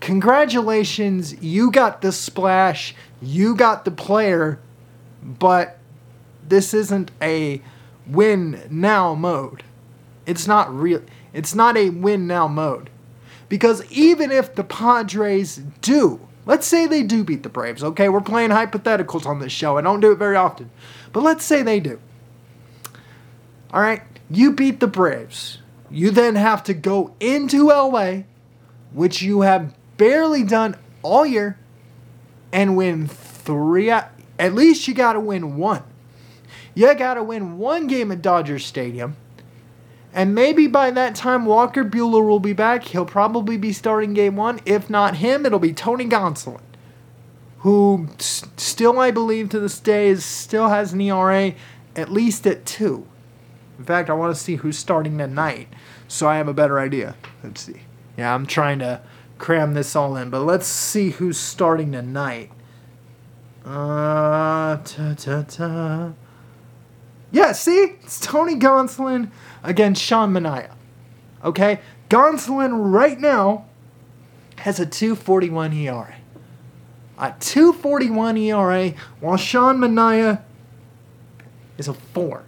congratulations, 0.00 1.42
you 1.42 1.70
got 1.70 2.00
the 2.00 2.12
splash, 2.12 2.94
you 3.20 3.54
got 3.54 3.84
the 3.84 3.90
player, 3.90 4.60
but 5.22 5.78
this 6.46 6.72
isn't 6.72 7.10
a 7.20 7.60
win 8.06 8.62
now 8.70 9.14
mode. 9.14 9.62
It's 10.26 10.46
not 10.46 10.72
real. 10.74 11.02
It's 11.32 11.54
not 11.54 11.76
a 11.76 11.90
win 11.90 12.26
now 12.26 12.48
mode. 12.48 12.90
Because 13.48 13.90
even 13.90 14.30
if 14.30 14.54
the 14.54 14.64
Padres 14.64 15.56
do, 15.80 16.20
let's 16.46 16.66
say 16.66 16.86
they 16.86 17.02
do 17.02 17.24
beat 17.24 17.42
the 17.42 17.48
Braves, 17.48 17.82
okay? 17.82 18.08
We're 18.08 18.20
playing 18.20 18.50
hypotheticals 18.50 19.26
on 19.26 19.38
this 19.38 19.52
show. 19.52 19.78
I 19.78 19.80
don't 19.80 20.00
do 20.00 20.12
it 20.12 20.18
very 20.18 20.36
often. 20.36 20.70
But 21.12 21.22
let's 21.22 21.44
say 21.44 21.62
they 21.62 21.80
do. 21.80 21.98
All 23.72 23.80
right? 23.80 24.02
You 24.30 24.52
beat 24.52 24.80
the 24.80 24.86
Braves. 24.86 25.58
You 25.90 26.10
then 26.10 26.34
have 26.34 26.62
to 26.64 26.74
go 26.74 27.14
into 27.20 27.68
LA, 27.68 28.22
which 28.92 29.22
you 29.22 29.42
have 29.42 29.74
barely 29.96 30.42
done 30.42 30.76
all 31.02 31.24
year, 31.24 31.58
and 32.52 32.76
win 32.76 33.06
three. 33.06 33.90
At 33.90 34.12
least 34.38 34.86
you 34.86 34.94
got 34.94 35.14
to 35.14 35.20
win 35.20 35.56
one. 35.56 35.82
You 36.74 36.94
got 36.94 37.14
to 37.14 37.22
win 37.22 37.58
one 37.58 37.86
game 37.86 38.12
at 38.12 38.22
Dodger 38.22 38.58
Stadium 38.58 39.16
and 40.12 40.34
maybe 40.34 40.66
by 40.66 40.90
that 40.90 41.14
time, 41.14 41.44
Walker 41.44 41.84
Buehler 41.84 42.26
will 42.26 42.40
be 42.40 42.52
back. 42.52 42.84
He'll 42.84 43.04
probably 43.04 43.56
be 43.56 43.72
starting 43.72 44.14
game 44.14 44.36
one. 44.36 44.60
If 44.64 44.88
not 44.88 45.16
him, 45.16 45.44
it'll 45.44 45.58
be 45.58 45.72
Tony 45.72 46.06
Gonsolin, 46.06 46.60
who 47.58 48.08
still, 48.18 48.98
I 48.98 49.10
believe, 49.10 49.50
to 49.50 49.60
this 49.60 49.78
day, 49.78 50.08
is, 50.08 50.24
still 50.24 50.68
has 50.68 50.92
an 50.92 51.00
ERA 51.00 51.52
at 51.94 52.10
least 52.10 52.46
at 52.46 52.64
two. 52.64 53.06
In 53.78 53.84
fact, 53.84 54.10
I 54.10 54.12
want 54.14 54.34
to 54.34 54.40
see 54.40 54.56
who's 54.56 54.76
starting 54.76 55.18
tonight 55.18 55.68
so 56.08 56.26
I 56.26 56.36
have 56.36 56.48
a 56.48 56.54
better 56.54 56.80
idea. 56.80 57.14
Let's 57.44 57.62
see. 57.62 57.82
Yeah, 58.16 58.34
I'm 58.34 58.46
trying 58.46 58.80
to 58.80 59.00
cram 59.38 59.74
this 59.74 59.94
all 59.94 60.16
in, 60.16 60.30
but 60.30 60.40
let's 60.40 60.66
see 60.66 61.10
who's 61.10 61.38
starting 61.38 61.92
tonight. 61.92 62.50
Uh, 63.64 64.78
ta 64.78 65.14
ta 65.16 65.42
ta. 65.42 66.12
Yeah, 67.30 67.52
see? 67.52 67.96
It's 68.02 68.18
Tony 68.18 68.56
Gonsolin 68.56 69.30
against 69.62 70.02
Sean 70.02 70.32
Manaea. 70.32 70.74
Okay? 71.44 71.80
Gonsolin 72.08 72.92
right 72.92 73.20
now 73.20 73.66
has 74.56 74.80
a 74.80 74.86
241 74.86 75.72
ERA. 75.74 76.16
A 77.18 77.34
241 77.38 78.36
ERA, 78.38 78.94
while 79.20 79.36
Sean 79.36 79.78
Manaea 79.78 80.42
is 81.76 81.86
a 81.86 81.94
4. 81.94 82.44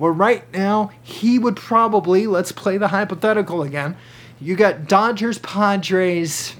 Well, 0.00 0.12
right 0.12 0.50
now, 0.54 0.92
he 1.02 1.38
would 1.38 1.56
probably, 1.56 2.26
let's 2.26 2.52
play 2.52 2.78
the 2.78 2.88
hypothetical 2.88 3.62
again. 3.62 3.98
You 4.40 4.56
got 4.56 4.88
Dodgers, 4.88 5.36
Padres. 5.36 6.56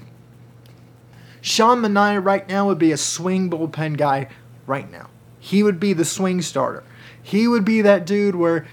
Sean 1.41 1.81
Manaea 1.81 2.23
right 2.23 2.47
now 2.47 2.67
would 2.67 2.77
be 2.77 2.91
a 2.91 2.97
swing 2.97 3.49
bullpen 3.49 3.97
guy 3.97 4.27
right 4.67 4.89
now. 4.91 5.09
He 5.39 5.63
would 5.63 5.79
be 5.79 5.93
the 5.93 6.05
swing 6.05 6.43
starter. 6.43 6.83
He 7.23 7.47
would 7.47 7.65
be 7.65 7.81
that 7.81 8.05
dude 8.05 8.35
where 8.35 8.67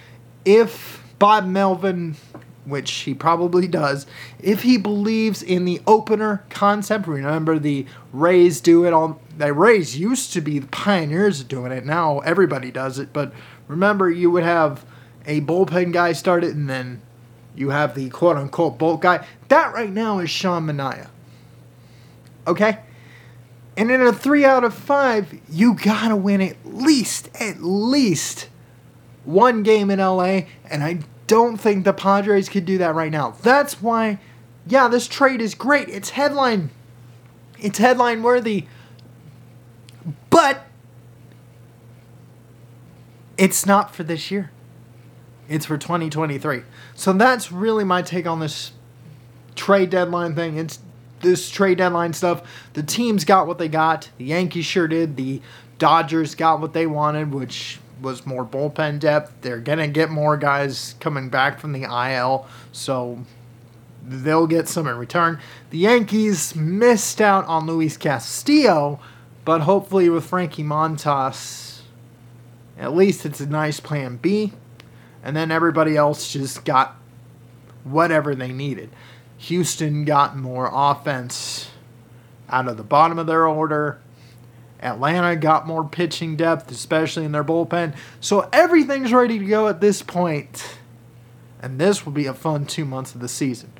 if 0.45 1.03
Bob 1.19 1.47
Melvin, 1.47 2.17
which 2.67 2.91
he 2.91 3.15
probably 3.15 3.69
does, 3.69 4.07
if 4.39 4.65
he 4.65 4.77
believes 4.77 5.43
in 5.43 5.65
the 5.65 5.81
opener 5.87 6.45
concept, 6.51 7.07
remember 7.07 7.59
the 7.59 7.87
Rays 8.13 8.61
do 8.61 8.85
it 8.85 8.93
all. 8.93 9.19
The 9.35 9.55
Rays 9.55 9.99
used 9.99 10.35
to 10.35 10.43
be 10.43 10.59
the 10.59 10.67
pioneers 10.67 11.41
of 11.41 11.49
doing 11.49 11.73
it. 11.73 11.87
Now 11.87 12.19
everybody 12.19 12.71
does 12.71 12.99
it. 12.99 13.15
But 13.15 13.33
remember, 13.69 14.11
you 14.11 14.31
would 14.31 14.43
have 14.43 14.85
a 15.27 15.41
bullpen 15.43 15.93
guy 15.93 16.13
start 16.13 16.43
it, 16.43 16.55
and 16.55 16.69
then 16.69 17.03
you 17.55 17.71
have 17.71 17.95
the 17.95 18.09
quote 18.11 18.37
unquote 18.37 18.79
bulk 18.79 19.03
guy. 19.03 19.27
That 19.49 19.73
right 19.73 19.90
now 19.90 20.19
is 20.19 20.31
Sean 20.31 20.66
Manaea. 20.66 21.09
Okay? 22.47 22.79
And 23.77 23.90
in 23.92 24.01
a 24.01 24.12
three 24.12 24.45
out 24.45 24.64
of 24.64 24.75
five, 24.75 25.38
you 25.49 25.75
gotta 25.75 26.16
win 26.16 26.40
at 26.40 26.57
least, 26.64 27.29
at 27.40 27.62
least 27.62 28.49
one 29.25 29.62
game 29.62 29.90
in 29.90 29.99
LA, 29.99 30.40
and 30.69 30.83
I 30.83 31.01
don't 31.27 31.59
think 31.59 31.85
the 31.85 31.92
Padres 31.92 32.49
could 32.49 32.64
do 32.64 32.79
that 32.79 32.95
right 32.95 33.12
now. 33.12 33.37
That's 33.42 33.83
why, 33.83 34.19
yeah, 34.66 34.88
this 34.88 35.07
trade 35.07 35.40
is 35.40 35.55
great. 35.55 35.88
It's 35.90 36.11
headline, 36.11 36.71
it's 37.61 37.79
headline 37.79 38.23
worthy, 38.23 38.66
but 40.31 40.64
it's 43.38 43.64
not 43.64 43.94
for 43.94 44.03
this 44.03 44.31
year. 44.31 44.51
It's 45.48 45.64
for 45.64 45.79
2023. 45.79 46.62
So 46.94 47.12
that's 47.14 47.51
really 47.51 47.85
my 47.85 48.03
take 48.03 48.27
on 48.27 48.40
this 48.40 48.72
trade 49.55 49.90
deadline 49.90 50.35
thing. 50.35 50.59
It's 50.59 50.81
this 51.20 51.48
trade 51.48 51.79
deadline 51.79 52.12
stuff. 52.12 52.42
The 52.74 52.83
teams 52.83 53.24
got 53.24 53.46
what 53.46 53.59
they 53.59 53.68
got. 53.68 54.11
The 54.18 54.27
Yankees 54.27 54.66
sure 54.66 54.88
did. 54.88 55.16
The 55.16 55.40
Dodgers 55.79 56.35
got 56.35 56.61
what 56.61 56.72
they 56.72 56.87
wanted, 56.87 57.33
which 57.33 57.79
was 58.03 58.27
more 58.27 58.44
bullpen 58.44 58.98
depth. 58.98 59.33
They're 59.40 59.61
going 59.61 59.79
to 59.79 59.88
get 59.88 60.11
more 60.11 60.37
guys 60.37 60.94
coming 61.01 61.29
back 61.29 61.59
from 61.59 61.72
the 61.72 61.85
IL, 61.85 62.46
so 62.72 63.24
they'll 64.05 64.46
get 64.46 64.68
some 64.68 64.87
in 64.87 64.96
return. 64.96 65.40
The 65.70 65.79
Yankees 65.79 66.55
missed 66.55 67.20
out 67.20 67.44
on 67.46 67.66
Luis 67.66 67.96
Castillo, 67.96 69.01
but 69.44 69.62
hopefully 69.62 70.09
with 70.09 70.27
Frankie 70.27 70.62
Montas, 70.64 71.78
at 72.79 72.95
least 72.95 73.27
it's 73.27 73.41
a 73.41 73.47
nice 73.47 73.81
plan 73.81 74.17
B. 74.17 74.53
And 75.23 75.37
then 75.37 75.51
everybody 75.51 75.97
else 75.97 76.33
just 76.33 76.64
got 76.64 76.97
whatever 77.85 78.35
they 78.35 78.53
needed. 78.53 78.91
Houston 79.38 80.05
got 80.05 80.37
more 80.37 80.71
offense 80.73 81.71
out 82.49 82.69
of 82.69 82.77
the 82.77 82.85
bottom 82.85 83.19
of 83.19 83.27
their 83.27 83.47
order. 83.47 84.01
Atlanta 84.81 85.35
got 85.35 85.67
more 85.67 85.85
pitching 85.85 86.37
depth, 86.37 86.71
especially 86.71 87.25
in 87.25 87.33
their 87.33 87.45
bullpen. 87.45 87.97
So 88.21 88.49
everything's 88.53 89.12
ready 89.12 89.38
to 89.38 89.45
go 89.45 89.67
at 89.69 89.81
this 89.81 90.03
point. 90.03 90.79
And 91.61 91.81
this 91.81 92.07
will 92.07 92.12
be 92.12 92.27
a 92.27 92.35
fun 92.35 92.64
two 92.67 92.85
months 92.85 93.14
of 93.14 93.21
the 93.21 93.29
season. 93.29 93.73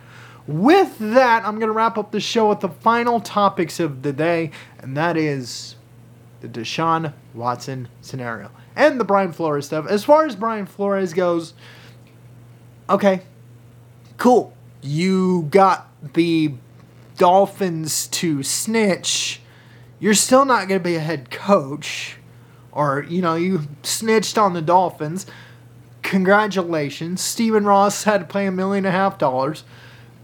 With 0.49 0.99
that, 0.99 1.45
I'm 1.45 1.59
going 1.59 1.69
to 1.69 1.75
wrap 1.75 1.99
up 1.99 2.11
the 2.11 2.21
show 2.21 2.49
with 2.49 2.61
the 2.61 2.69
final 2.71 3.21
topics 3.21 3.79
of 3.79 4.03
the 4.03 4.13
day, 4.13 4.51
and 4.79 4.97
that 4.97 5.17
is 5.17 5.77
the 6.41 6.49
Deshaun 6.49 7.13
Watson 7.35 7.89
scenario 8.01 8.51
and 8.79 8.99
the 8.99 9.05
Brian 9.05 9.33
Flores 9.33 9.67
stuff. 9.67 9.87
As 9.87 10.05
far 10.05 10.25
as 10.25 10.37
Brian 10.37 10.65
Flores 10.65 11.13
goes, 11.13 11.53
okay, 12.89 13.23
cool. 14.17 14.55
You 14.81 15.49
got 15.51 15.89
the 16.15 16.55
Dolphins 17.17 18.07
to 18.07 18.45
snitch. 18.45 19.43
You're 19.99 20.15
still 20.15 20.45
not 20.45 20.69
going 20.69 20.81
to 20.81 20.85
be 20.85 20.95
a 20.95 21.01
head 21.01 21.31
coach. 21.31 22.17
Or, 22.71 23.05
you 23.09 23.21
know, 23.21 23.35
you 23.35 23.63
snitched 23.83 24.39
on 24.39 24.55
the 24.55 24.63
Dolphins. 24.63 25.27
Congratulations. 26.03 27.21
Stephen 27.21 27.65
Ross 27.65 28.05
had 28.05 28.19
to 28.19 28.27
pay 28.27 28.47
a 28.47 28.53
million 28.53 28.87
and 28.87 28.95
a 28.95 28.97
half 28.97 29.19
dollars. 29.19 29.65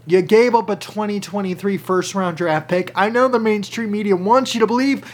You 0.07 0.21
gave 0.21 0.55
up 0.55 0.69
a 0.69 0.77
2023 0.77 1.77
first 1.77 2.15
round 2.15 2.37
draft 2.37 2.69
pick. 2.69 2.91
I 2.95 3.09
know 3.09 3.27
the 3.27 3.39
mainstream 3.39 3.91
media 3.91 4.15
wants 4.15 4.53
you 4.53 4.61
to 4.61 4.67
believe 4.67 5.11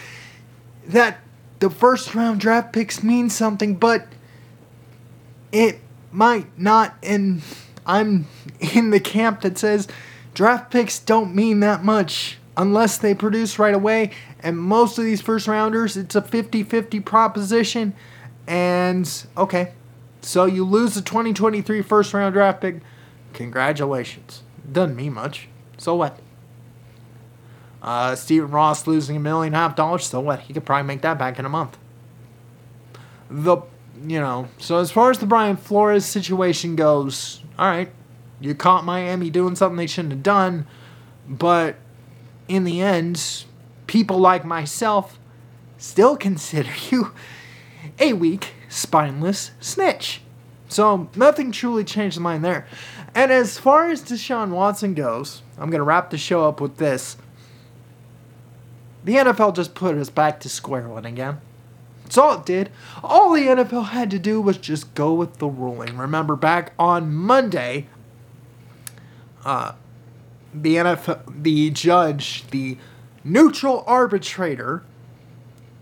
that 0.86 1.21
the 1.62 1.70
first 1.70 2.14
round 2.16 2.42
draft 2.42 2.74
picks 2.74 3.02
mean 3.02 3.30
something, 3.30 3.76
but 3.76 4.08
it 5.52 5.80
might 6.12 6.48
not. 6.60 6.96
And 7.02 7.42
I'm 7.86 8.28
in 8.60 8.90
the 8.90 9.00
camp 9.00 9.42
that 9.42 9.58
says 9.58 9.88
draft 10.34 10.72
picks 10.72 11.00
don't 11.00 11.34
mean 11.34 11.62
that 11.62 11.86
much 11.86 12.38
unless 12.58 12.98
they 12.98 13.14
produce 13.14 13.58
right 13.58 13.74
away. 13.74 14.12
And 14.42 14.58
most 14.58 14.98
of 14.98 15.06
these 15.06 15.22
first 15.22 15.48
rounders, 15.48 15.96
it's 15.96 16.16
a 16.16 16.22
50 16.22 16.64
50 16.64 17.00
proposition. 17.00 17.94
And 18.48 19.10
okay, 19.38 19.74
so 20.22 20.46
you 20.46 20.66
lose 20.66 20.96
the 20.96 21.02
2023 21.02 21.84
first 21.84 22.14
round 22.14 22.34
draft 22.34 22.60
pick. 22.60 22.82
Congratulations. 23.34 24.42
Doesn't 24.70 24.96
mean 24.96 25.14
much. 25.14 25.48
So 25.78 25.96
what? 25.96 26.20
Uh, 27.82 28.16
Stephen 28.16 28.52
Ross 28.52 28.86
losing 28.86 29.16
a 29.16 29.20
million 29.20 29.54
and 29.54 29.56
a 29.56 29.60
half 29.60 29.76
dollars. 29.76 30.06
So 30.06 30.20
what? 30.20 30.42
He 30.42 30.54
could 30.54 30.66
probably 30.66 30.88
make 30.88 31.02
that 31.02 31.18
back 31.18 31.40
in 31.40 31.46
a 31.46 31.50
month. 31.50 31.78
The 33.30 33.58
you 34.08 34.20
know, 34.20 34.48
so 34.58 34.80
as 34.80 34.92
far 34.92 35.12
as 35.12 35.20
the 35.20 35.26
Brian 35.26 35.58
Flores 35.58 36.06
situation 36.06 36.76
goes, 36.76 37.42
all 37.60 37.70
right, 37.70 37.92
you 38.40 38.56
caught 38.56 38.84
Miami 38.84 39.30
doing 39.30 39.56
something 39.56 39.78
they 39.78 39.88
shouldn't 39.88 40.14
have 40.14 40.24
done, 40.24 40.66
but 41.28 41.76
in 42.48 42.64
the 42.64 42.82
end, 42.82 43.46
people 43.86 44.18
like 44.18 44.44
myself 44.44 45.20
still 45.78 46.18
consider 46.18 46.72
you 46.90 47.12
a 48.00 48.14
weak, 48.14 48.54
spineless 48.70 49.52
snitch. 49.60 50.22
So 50.68 51.10
nothing 51.16 51.52
truly 51.52 51.84
changed 51.84 52.18
the 52.18 52.22
mind 52.22 52.46
there. 52.46 52.66
And 53.14 53.32
as 53.32 53.58
far 53.58 53.90
as 53.90 54.02
Deshaun 54.02 54.52
Watson 54.52 54.94
goes, 54.94 55.42
I'm 55.58 55.70
to 55.72 55.84
wrap 55.84 56.10
the 56.10 56.18
show 56.18 56.48
up 56.48 56.62
with 56.62 56.78
this. 56.78 57.18
The 59.04 59.16
NFL 59.16 59.56
just 59.56 59.74
put 59.74 59.96
us 59.96 60.10
back 60.10 60.40
to 60.42 60.50
square 60.50 60.88
one 60.88 61.06
again. 61.06 61.40
That's 62.04 62.18
all 62.18 62.40
it 62.40 62.46
did. 62.46 62.70
All 63.04 63.34
the 63.34 63.48
NFL 63.48 63.90
had 63.90 64.12
to 64.12 64.20
do 64.20 64.42
was 64.42 64.58
just 64.58 64.94
go 64.96 65.14
with 65.14 65.38
the 65.38 65.48
ruling. 65.48 65.98
Remember, 65.98 66.36
back 66.36 66.74
on 66.78 67.14
Monday, 67.14 67.88
uh, 69.46 69.74
the 70.54 70.76
NFL, 70.76 71.42
the 71.42 71.70
judge, 71.70 72.46
the 72.48 72.78
neutral 73.24 73.84
arbitrator, 73.88 74.84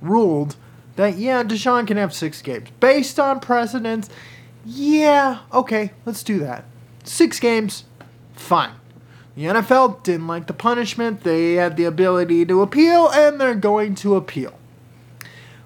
ruled 0.01 0.55
that 0.95 1.15
yeah, 1.15 1.43
Deshaun 1.43 1.87
can 1.87 1.97
have 1.97 2.13
six 2.13 2.41
games 2.41 2.69
based 2.79 3.19
on 3.19 3.39
precedents. 3.39 4.09
Yeah, 4.65 5.39
okay, 5.53 5.91
let's 6.05 6.23
do 6.23 6.39
that. 6.39 6.65
Six 7.03 7.39
games, 7.39 7.85
fine. 8.35 8.78
The 9.39 9.45
NFL 9.45 10.03
didn't 10.03 10.27
like 10.27 10.47
the 10.47 10.53
punishment. 10.53 11.23
They 11.23 11.53
had 11.53 11.77
the 11.77 11.85
ability 11.85 12.45
to 12.47 12.61
appeal, 12.61 13.07
and 13.07 13.39
they're 13.39 13.55
going 13.55 13.95
to 13.95 14.17
appeal. 14.17 14.59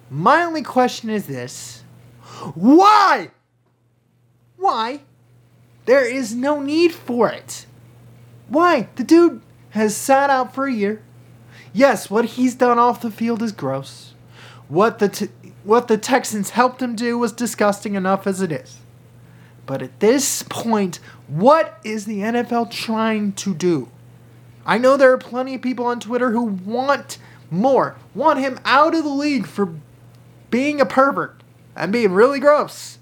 My 0.08 0.44
only 0.44 0.62
question 0.62 1.10
is 1.10 1.26
this 1.26 1.82
why? 2.54 3.32
Why? 4.56 5.00
There 5.86 6.08
is 6.08 6.36
no 6.36 6.62
need 6.62 6.92
for 6.92 7.28
it. 7.28 7.66
Why? 8.46 8.90
The 8.94 9.02
dude 9.02 9.42
has 9.70 9.96
sat 9.96 10.30
out 10.30 10.54
for 10.54 10.66
a 10.66 10.72
year. 10.72 11.02
Yes, 11.72 12.08
what 12.08 12.26
he's 12.26 12.54
done 12.54 12.78
off 12.78 13.00
the 13.00 13.10
field 13.10 13.42
is 13.42 13.50
gross. 13.50 14.14
What 14.68 15.00
the 15.00 15.28
what 15.64 15.88
the 15.88 15.98
Texans 15.98 16.50
helped 16.50 16.80
him 16.80 16.94
do 16.94 17.18
was 17.18 17.32
disgusting 17.32 17.96
enough 17.96 18.28
as 18.28 18.40
it 18.40 18.52
is. 18.52 18.78
But 19.66 19.82
at 19.82 19.98
this 19.98 20.44
point, 20.44 21.00
what 21.26 21.78
is 21.84 22.04
the 22.04 22.20
NFL 22.20 22.70
trying 22.70 23.32
to 23.32 23.54
do? 23.54 23.90
I 24.66 24.78
know 24.78 24.96
there 24.96 25.12
are 25.12 25.18
plenty 25.18 25.54
of 25.54 25.62
people 25.62 25.86
on 25.86 26.00
Twitter 26.00 26.30
who 26.30 26.44
want 26.44 27.18
more, 27.50 27.96
want 28.14 28.40
him 28.40 28.58
out 28.64 28.94
of 28.94 29.04
the 29.04 29.10
league 29.10 29.46
for 29.46 29.74
being 30.50 30.80
a 30.80 30.86
pervert 30.86 31.42
and 31.76 31.92
being 31.92 32.12
really 32.12 32.40
gross. 32.40 32.98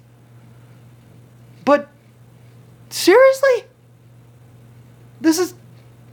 But 1.64 1.88
seriously? 2.90 3.64
This 5.20 5.38
is 5.38 5.54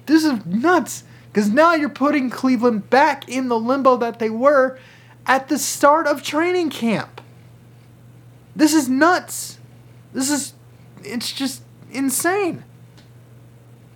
this 0.06 0.24
is 0.24 0.46
nuts 0.46 1.04
cuz 1.34 1.50
now 1.50 1.74
you're 1.74 1.90
putting 1.90 2.30
Cleveland 2.30 2.90
back 2.90 3.28
in 3.28 3.48
the 3.48 3.60
limbo 3.60 3.98
that 3.98 4.20
they 4.20 4.30
were 4.30 4.78
at 5.26 5.48
the 5.48 5.58
start 5.58 6.08
of 6.08 6.22
training 6.22 6.70
camp. 6.70 7.22
This 8.56 8.74
is 8.74 8.90
nuts. 8.90 9.58
This 10.14 10.30
is 10.30 10.54
it's 11.04 11.32
just 11.32 11.64
insane. 11.92 12.64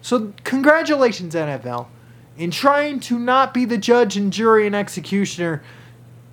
So 0.02 0.34
congratulations 0.44 1.36
NFL 1.36 1.88
in 2.38 2.52
trying 2.52 3.00
to 3.02 3.18
not 3.18 3.54
be 3.54 3.66
the 3.66 3.78
judge 3.78 4.18
and 4.18 4.34
jury 4.34 4.68
and 4.68 4.76
executioner. 4.76 5.64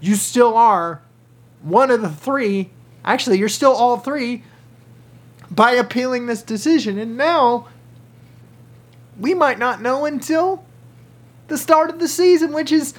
You 0.00 0.14
still 0.14 0.56
are 0.56 1.02
one 1.62 1.90
of 1.90 2.02
the 2.02 2.10
three. 2.10 2.70
Actually, 3.04 3.38
you're 3.38 3.48
still 3.48 3.72
all 3.72 3.98
three 3.98 4.44
by 5.50 5.72
appealing 5.72 6.26
this 6.26 6.42
decision. 6.42 6.98
And 6.98 7.16
now 7.16 7.68
we 9.18 9.34
might 9.34 9.58
not 9.58 9.82
know 9.82 10.04
until 10.04 10.64
the 11.48 11.58
start 11.58 11.90
of 11.90 11.98
the 11.98 12.08
season, 12.08 12.52
which 12.52 12.72
is 12.72 12.94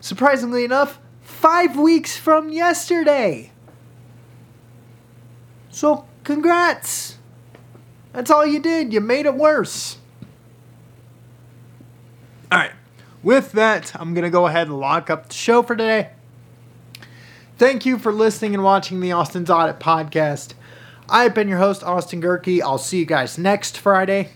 surprisingly 0.00 0.64
enough 0.64 0.98
5 1.22 1.76
weeks 1.76 2.16
from 2.16 2.50
yesterday. 2.50 3.50
So 5.70 6.06
Congrats! 6.26 7.18
That's 8.16 8.30
all 8.30 8.46
you 8.46 8.60
did. 8.60 8.94
You 8.94 9.02
made 9.02 9.26
it 9.26 9.34
worse. 9.34 9.98
Alright, 12.50 12.72
with 13.22 13.52
that, 13.52 13.92
I'm 13.94 14.14
going 14.14 14.24
to 14.24 14.30
go 14.30 14.46
ahead 14.46 14.68
and 14.68 14.80
lock 14.80 15.10
up 15.10 15.28
the 15.28 15.34
show 15.34 15.62
for 15.62 15.76
today. 15.76 16.12
Thank 17.58 17.84
you 17.84 17.98
for 17.98 18.10
listening 18.10 18.54
and 18.54 18.64
watching 18.64 19.00
the 19.00 19.12
Austin's 19.12 19.50
Audit 19.50 19.78
Podcast. 19.78 20.54
I've 21.10 21.34
been 21.34 21.46
your 21.46 21.58
host, 21.58 21.84
Austin 21.84 22.22
Gehrke. 22.22 22.62
I'll 22.62 22.78
see 22.78 23.00
you 23.00 23.04
guys 23.04 23.36
next 23.36 23.76
Friday. 23.76 24.30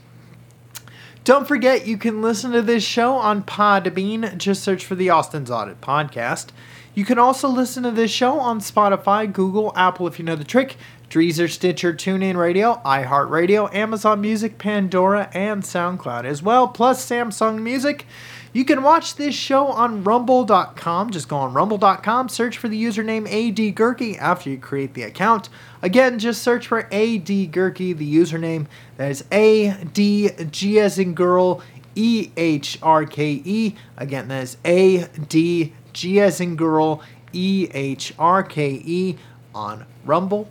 Don't 1.24 1.48
forget, 1.48 1.86
you 1.86 1.96
can 1.96 2.20
listen 2.20 2.52
to 2.52 2.60
this 2.60 2.84
show 2.84 3.14
on 3.14 3.42
Podbean. 3.44 4.36
Just 4.36 4.62
search 4.62 4.84
for 4.84 4.94
the 4.94 5.08
Austin's 5.08 5.50
Audit 5.50 5.80
Podcast. 5.80 6.48
You 6.94 7.06
can 7.06 7.18
also 7.18 7.48
listen 7.48 7.84
to 7.84 7.90
this 7.90 8.10
show 8.10 8.38
on 8.40 8.60
Spotify, 8.60 9.32
Google, 9.32 9.72
Apple 9.74 10.06
if 10.06 10.18
you 10.18 10.24
know 10.26 10.36
the 10.36 10.44
trick, 10.44 10.76
Deezer, 11.10 11.50
Stitcher, 11.50 11.92
TuneIn 11.92 12.36
Radio, 12.36 12.80
iHeartRadio, 12.84 13.74
Amazon 13.74 14.20
Music, 14.20 14.58
Pandora, 14.58 15.28
and 15.34 15.64
SoundCloud 15.64 16.24
as 16.24 16.40
well, 16.40 16.68
plus 16.68 17.04
Samsung 17.04 17.62
Music. 17.62 18.06
You 18.52 18.64
can 18.64 18.84
watch 18.84 19.16
this 19.16 19.34
show 19.34 19.66
on 19.66 20.04
rumble.com. 20.04 21.10
Just 21.10 21.28
go 21.28 21.36
on 21.38 21.52
rumble.com, 21.52 22.28
search 22.28 22.58
for 22.58 22.68
the 22.68 22.80
username 22.80 23.26
AD 23.26 24.20
after 24.20 24.50
you 24.50 24.58
create 24.58 24.94
the 24.94 25.02
account. 25.02 25.48
Again, 25.82 26.20
just 26.20 26.42
search 26.42 26.68
for 26.68 26.84
AD 26.84 27.26
the 27.26 27.48
username. 27.48 28.66
That 28.96 29.10
is 29.10 29.22
ADG 29.32 30.80
as 30.80 30.96
in 30.96 31.14
girl, 31.14 31.60
E 31.96 32.30
H 32.36 32.78
R 32.82 33.04
K 33.04 33.42
E. 33.44 33.74
Again, 33.96 34.28
that 34.28 34.44
is 34.44 34.56
ADG 34.64 36.20
as 36.20 36.40
in 36.40 36.54
girl, 36.54 37.02
E 37.32 37.68
H 37.74 38.14
R 38.16 38.44
K 38.44 38.80
E 38.84 39.16
on 39.52 39.86
Rumble. 40.04 40.48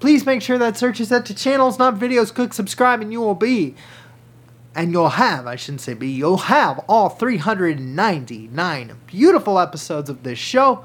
Please 0.00 0.24
make 0.24 0.42
sure 0.42 0.58
that 0.58 0.76
search 0.76 1.00
is 1.00 1.08
set 1.08 1.26
to 1.26 1.34
channels, 1.34 1.78
not 1.78 1.96
videos. 1.96 2.32
Click 2.32 2.52
subscribe, 2.52 3.00
and 3.00 3.12
you 3.12 3.20
will 3.20 3.34
be, 3.34 3.74
and 4.74 4.92
you'll 4.92 5.08
have, 5.08 5.46
I 5.46 5.56
shouldn't 5.56 5.80
say 5.80 5.94
be, 5.94 6.08
you'll 6.08 6.36
have 6.36 6.78
all 6.88 7.08
399 7.08 8.96
beautiful 9.06 9.58
episodes 9.58 10.08
of 10.08 10.22
this 10.22 10.38
show. 10.38 10.84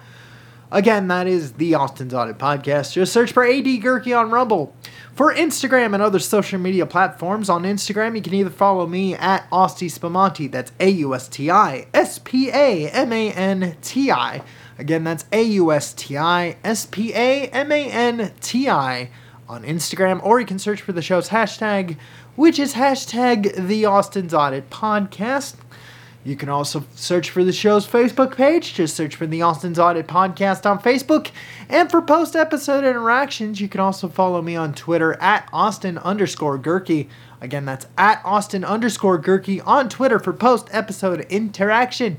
Again, 0.72 1.08
that 1.10 1.28
is 1.28 1.54
the 1.54 1.76
Austin's 1.76 2.16
Audit 2.16 2.40
Podcast. 2.40 2.94
Just 2.94 3.14
search 3.14 3.32
for 3.32 3.46
AD 3.46 3.66
Gehrke 3.66 4.20
on 4.20 4.32
Rumble. 4.32 4.76
For 5.14 5.32
Instagram 5.32 5.94
and 5.94 6.02
other 6.02 6.18
social 6.18 6.60
media 6.60 6.88
platforms, 6.88 7.48
on 7.48 7.62
Instagram, 7.62 8.16
you 8.16 8.24
can 8.24 8.34
either 8.34 8.50
follow 8.50 8.88
me 8.88 9.14
at 9.14 9.46
Austi 9.52 9.88
Spamanti, 9.88 10.52
that's 10.52 10.72
A 10.80 10.90
U 10.90 11.14
S 11.14 11.28
T 11.28 11.52
I 11.52 11.86
S 11.94 12.18
P 12.18 12.50
A 12.50 12.90
M 12.90 13.14
A 13.14 13.32
N 13.32 13.78
T 13.84 14.12
I. 14.12 14.42
Again, 14.78 15.04
that's 15.04 15.26
A 15.32 15.44
U 15.44 15.72
S 15.72 15.94
T 15.94 16.18
I 16.18 16.58
S 16.64 16.86
P 16.86 17.14
A 17.14 17.48
M 17.48 17.72
A 17.72 17.90
N 17.90 18.32
T 18.42 18.70
I 18.70 19.10
on 19.48 19.64
Instagram, 19.64 20.24
or 20.24 20.40
you 20.40 20.46
can 20.46 20.60
search 20.60 20.82
for 20.82 20.94
the 20.94 21.02
show's 21.02 21.30
hashtag, 21.30 21.98
which 22.36 22.58
is 22.58 22.74
hashtag 22.74 23.68
the 23.68 23.86
Austin's 23.86 24.34
Audit 24.34 24.70
Podcast. 24.70 25.56
You 26.26 26.38
can 26.38 26.48
also 26.48 26.86
search 26.96 27.30
for 27.30 27.44
the 27.44 27.52
show's 27.52 27.86
Facebook 27.86 28.36
page. 28.36 28.74
Just 28.74 28.96
search 28.96 29.16
for 29.16 29.28
the 29.28 29.42
Austin's 29.42 29.78
Audit 29.78 30.08
Podcast 30.08 30.70
on 30.70 30.80
Facebook. 30.80 31.32
And 31.68 31.92
for 31.92 32.02
post 32.02 32.36
episode 32.36 32.86
interactions, 32.86 33.60
you 33.60 33.68
can 33.68 33.82
also 33.82 34.08
follow 34.08 34.42
me 34.42 34.56
on 34.56 34.74
Twitter 34.74 35.22
at 35.22 35.50
Austin 35.52 35.98
underscore 35.98 36.58
Gehrke. 36.58 37.10
Again, 37.42 37.66
that's 37.66 37.88
at 37.98 38.22
Austin 38.24 38.64
underscore 38.64 39.22
Gehrke 39.22 39.62
on 39.68 39.90
Twitter 39.90 40.18
for 40.18 40.32
post 40.32 40.70
episode 40.72 41.22
interaction. 41.30 42.18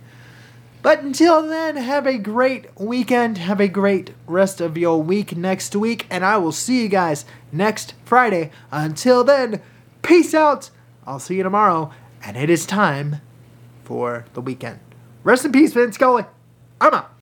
But 0.84 1.02
until 1.02 1.40
then, 1.48 1.76
have 1.76 2.06
a 2.06 2.18
great 2.18 2.66
weekend. 2.78 3.38
Have 3.38 3.58
a 3.58 3.68
great 3.68 4.10
rest 4.26 4.60
of 4.60 4.76
your 4.76 5.02
week 5.02 5.34
next 5.34 5.74
week. 5.74 6.06
And 6.10 6.22
I 6.22 6.36
will 6.36 6.52
see 6.52 6.82
you 6.82 6.90
guys 6.90 7.24
next 7.50 7.94
Friday. 8.04 8.50
Until 8.70 9.24
then, 9.24 9.62
peace 10.02 10.34
out. 10.34 10.68
I'll 11.06 11.18
see 11.18 11.36
you 11.36 11.42
tomorrow. 11.42 11.90
And 12.22 12.36
it 12.36 12.50
is 12.50 12.66
time 12.66 13.22
for 13.82 14.26
the 14.34 14.42
weekend. 14.42 14.78
Rest 15.22 15.46
in 15.46 15.52
peace, 15.52 15.72
Vin 15.72 15.90
Scully. 15.90 16.26
I'm 16.82 16.92
out. 16.92 17.13